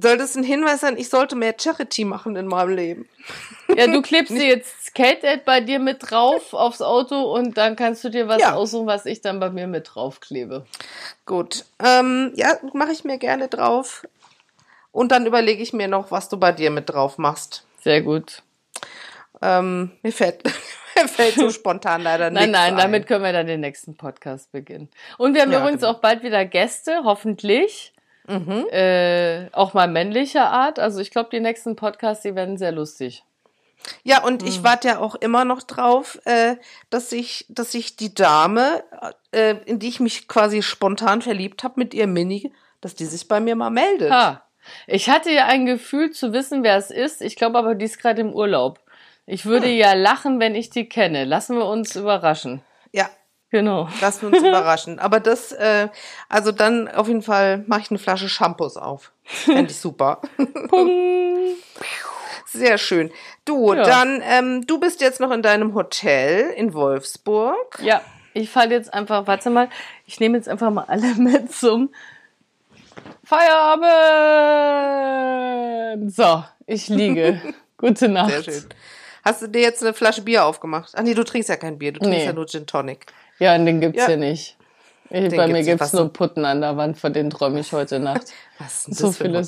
Soll 0.00 0.16
das 0.16 0.34
ein 0.34 0.44
Hinweis 0.44 0.80
sein, 0.80 0.96
ich 0.96 1.10
sollte 1.10 1.36
mehr 1.36 1.54
Charity 1.58 2.04
machen 2.04 2.36
in 2.36 2.46
meinem 2.46 2.74
Leben? 2.74 3.08
Ja, 3.76 3.86
du 3.86 4.00
klebst 4.02 4.32
dir 4.34 4.46
jetzt 4.46 4.86
Skate 4.86 5.24
Ad 5.24 5.42
bei 5.44 5.60
dir 5.60 5.78
mit 5.78 6.10
drauf 6.10 6.54
aufs 6.54 6.80
Auto 6.80 7.20
und 7.34 7.58
dann 7.58 7.76
kannst 7.76 8.02
du 8.02 8.08
dir 8.08 8.26
was 8.26 8.40
ja. 8.40 8.54
aussuchen, 8.54 8.86
was 8.86 9.04
ich 9.06 9.20
dann 9.20 9.40
bei 9.40 9.50
mir 9.50 9.66
mit 9.66 9.90
drauf 9.94 10.20
klebe. 10.20 10.64
Gut. 11.26 11.64
Ähm, 11.84 12.32
ja, 12.34 12.58
mache 12.72 12.92
ich 12.92 13.04
mir 13.04 13.18
gerne 13.18 13.48
drauf. 13.48 14.06
Und 14.94 15.10
dann 15.10 15.26
überlege 15.26 15.60
ich 15.60 15.72
mir 15.72 15.88
noch, 15.88 16.12
was 16.12 16.28
du 16.28 16.36
bei 16.36 16.52
dir 16.52 16.70
mit 16.70 16.88
drauf 16.88 17.18
machst. 17.18 17.66
Sehr 17.82 18.00
gut. 18.00 18.44
Ähm, 19.42 19.90
mir 20.04 20.12
fällt, 20.12 20.44
mir 20.96 21.08
fällt 21.08 21.34
so 21.34 21.50
spontan 21.50 22.00
leider 22.00 22.30
nicht. 22.30 22.40
Nein, 22.40 22.52
nein, 22.52 22.74
ein. 22.74 22.78
damit 22.78 23.08
können 23.08 23.24
wir 23.24 23.32
dann 23.32 23.48
den 23.48 23.58
nächsten 23.58 23.96
Podcast 23.96 24.52
beginnen. 24.52 24.88
Und 25.18 25.34
wir 25.34 25.42
haben 25.42 25.50
ja, 25.50 25.58
übrigens 25.58 25.80
genau. 25.80 25.94
auch 25.94 25.98
bald 25.98 26.22
wieder 26.22 26.44
Gäste, 26.44 27.00
hoffentlich. 27.02 27.92
Mhm. 28.28 28.66
Äh, 28.70 29.50
auch 29.50 29.74
mal 29.74 29.88
männlicher 29.88 30.48
Art. 30.48 30.78
Also 30.78 31.00
ich 31.00 31.10
glaube, 31.10 31.28
die 31.32 31.40
nächsten 31.40 31.74
Podcasts, 31.74 32.22
die 32.22 32.36
werden 32.36 32.56
sehr 32.56 32.70
lustig. 32.70 33.24
Ja, 34.04 34.22
und 34.22 34.42
mhm. 34.42 34.48
ich 34.48 34.62
warte 34.62 34.86
ja 34.86 34.98
auch 35.00 35.16
immer 35.16 35.44
noch 35.44 35.64
drauf, 35.64 36.20
äh, 36.24 36.54
dass 36.90 37.10
ich, 37.10 37.46
dass 37.48 37.74
ich 37.74 37.96
die 37.96 38.14
Dame, 38.14 38.84
äh, 39.32 39.56
in 39.66 39.80
die 39.80 39.88
ich 39.88 39.98
mich 39.98 40.28
quasi 40.28 40.62
spontan 40.62 41.20
verliebt 41.20 41.64
habe 41.64 41.80
mit 41.80 41.94
ihr 41.94 42.06
Mini, 42.06 42.52
dass 42.80 42.94
die 42.94 43.06
sich 43.06 43.26
bei 43.26 43.40
mir 43.40 43.56
mal 43.56 43.70
meldet. 43.70 44.12
Ha. 44.12 44.44
Ich 44.86 45.10
hatte 45.10 45.30
ja 45.30 45.46
ein 45.46 45.66
Gefühl 45.66 46.10
zu 46.10 46.32
wissen, 46.32 46.62
wer 46.62 46.76
es 46.76 46.90
ist. 46.90 47.22
Ich 47.22 47.36
glaube 47.36 47.58
aber, 47.58 47.74
die 47.74 47.84
ist 47.84 47.98
gerade 47.98 48.20
im 48.20 48.32
Urlaub. 48.32 48.80
Ich 49.26 49.46
würde 49.46 49.66
hm. 49.66 49.76
ja 49.76 49.94
lachen, 49.94 50.40
wenn 50.40 50.54
ich 50.54 50.70
die 50.70 50.88
kenne. 50.88 51.24
Lassen 51.24 51.56
wir 51.56 51.66
uns 51.66 51.96
überraschen. 51.96 52.62
Ja. 52.92 53.08
Genau. 53.50 53.88
Lassen 54.00 54.22
wir 54.32 54.36
uns 54.36 54.48
überraschen. 54.48 54.98
Aber 54.98 55.20
das, 55.20 55.52
äh, 55.52 55.88
also 56.28 56.50
dann 56.50 56.88
auf 56.88 57.06
jeden 57.06 57.22
Fall 57.22 57.62
mache 57.66 57.82
ich 57.82 57.90
eine 57.90 57.98
Flasche 57.98 58.28
Shampoos 58.28 58.76
auf. 58.76 59.12
Fände 59.22 59.70
ich 59.70 59.78
super. 59.78 60.20
Pum. 60.68 60.90
Sehr 62.46 62.78
schön. 62.78 63.10
Du, 63.44 63.72
ja. 63.74 63.82
dann, 63.82 64.22
ähm, 64.24 64.66
du 64.66 64.78
bist 64.78 65.00
jetzt 65.00 65.20
noch 65.20 65.30
in 65.30 65.42
deinem 65.42 65.74
Hotel 65.74 66.50
in 66.56 66.74
Wolfsburg. 66.74 67.80
Ja, 67.82 68.00
ich 68.32 68.50
falle 68.50 68.74
jetzt 68.74 68.92
einfach, 68.92 69.26
warte 69.26 69.50
mal, 69.50 69.68
ich 70.06 70.20
nehme 70.20 70.36
jetzt 70.36 70.48
einfach 70.48 70.70
mal 70.70 70.84
alle 70.88 71.14
mit 71.14 71.52
zum 71.52 71.90
Feierabend! 73.34 76.14
So, 76.14 76.44
ich 76.66 76.88
liege. 76.88 77.40
Gute 77.76 78.08
Nacht. 78.08 78.30
Sehr 78.30 78.44
schön. 78.44 78.64
Hast 79.24 79.42
du 79.42 79.48
dir 79.48 79.62
jetzt 79.62 79.82
eine 79.82 79.92
Flasche 79.92 80.22
Bier 80.22 80.44
aufgemacht? 80.44 80.92
Ach 80.94 81.02
nee, 81.02 81.14
du 81.14 81.24
trinkst 81.24 81.48
ja 81.48 81.56
kein 81.56 81.78
Bier, 81.78 81.90
du 81.92 81.98
trinkst 82.00 82.18
nee. 82.18 82.26
ja 82.26 82.32
nur 82.32 82.46
Gin 82.46 82.66
Tonic. 82.66 83.06
Ja, 83.40 83.56
und 83.56 83.66
den 83.66 83.80
gibt's 83.80 83.98
ja. 83.98 84.06
hier 84.06 84.18
nicht. 84.18 84.56
Ich, 85.10 85.36
bei 85.36 85.48
mir 85.48 85.62
gibt's 85.62 85.92
nur 85.92 86.12
Putten 86.12 86.44
an 86.44 86.60
der 86.60 86.76
Wand, 86.76 86.96
vor 86.98 87.10
denen 87.10 87.30
träume 87.30 87.58
ich 87.60 87.72
heute 87.72 87.98
Nacht. 87.98 88.32
Was 88.58 88.86
ist 88.86 88.98
so 88.98 89.10
viele 89.12 89.42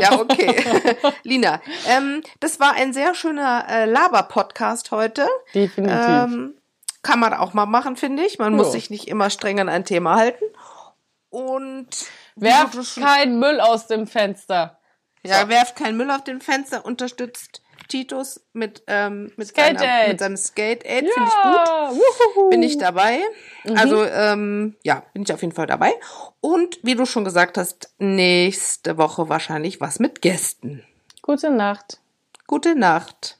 Ja, 0.00 0.12
okay. 0.20 0.56
Lina, 1.22 1.60
ähm, 1.88 2.22
das 2.40 2.60
war 2.60 2.74
ein 2.74 2.92
sehr 2.92 3.14
schöner 3.14 3.64
äh, 3.68 3.86
Laber-Podcast 3.86 4.90
heute. 4.90 5.26
Definitiv. 5.54 5.96
Ähm, 5.96 6.54
kann 7.02 7.20
man 7.20 7.32
auch 7.34 7.54
mal 7.54 7.66
machen, 7.66 7.96
finde 7.96 8.24
ich. 8.24 8.38
Man 8.38 8.52
jo. 8.52 8.58
muss 8.58 8.72
sich 8.72 8.90
nicht 8.90 9.08
immer 9.08 9.30
streng 9.30 9.60
an 9.60 9.68
ein 9.68 9.84
Thema 9.84 10.16
halten. 10.16 10.44
Und 11.34 11.88
werft 12.36 12.94
keinen 12.94 13.40
Müll 13.40 13.60
aus 13.60 13.88
dem 13.88 14.06
Fenster. 14.06 14.78
Ja, 15.24 15.42
so. 15.42 15.48
werft 15.48 15.74
keinen 15.74 15.96
Müll 15.96 16.10
auf 16.12 16.22
dem 16.22 16.40
Fenster, 16.40 16.84
unterstützt 16.84 17.60
Titus 17.88 18.40
mit, 18.52 18.84
ähm, 18.86 19.32
mit, 19.36 19.48
Skate 19.48 19.80
seiner, 19.80 20.08
mit 20.08 20.20
seinem 20.20 20.36
Skate 20.36 20.86
Aid, 20.86 21.04
ja. 21.04 21.12
finde 21.12 21.28
ich 21.28 21.42
gut. 21.42 21.98
Wuhuhu. 22.36 22.50
Bin 22.50 22.62
ich 22.62 22.78
dabei. 22.78 23.18
Mhm. 23.64 23.76
Also, 23.76 24.04
ähm, 24.04 24.76
ja, 24.84 25.02
bin 25.12 25.24
ich 25.24 25.32
auf 25.32 25.42
jeden 25.42 25.54
Fall 25.54 25.66
dabei. 25.66 25.92
Und 26.40 26.78
wie 26.84 26.94
du 26.94 27.04
schon 27.04 27.24
gesagt 27.24 27.58
hast, 27.58 27.92
nächste 27.98 28.96
Woche 28.96 29.28
wahrscheinlich 29.28 29.80
was 29.80 29.98
mit 29.98 30.22
Gästen. 30.22 30.84
Gute 31.20 31.50
Nacht. 31.50 31.98
Gute 32.46 32.76
Nacht. 32.76 33.38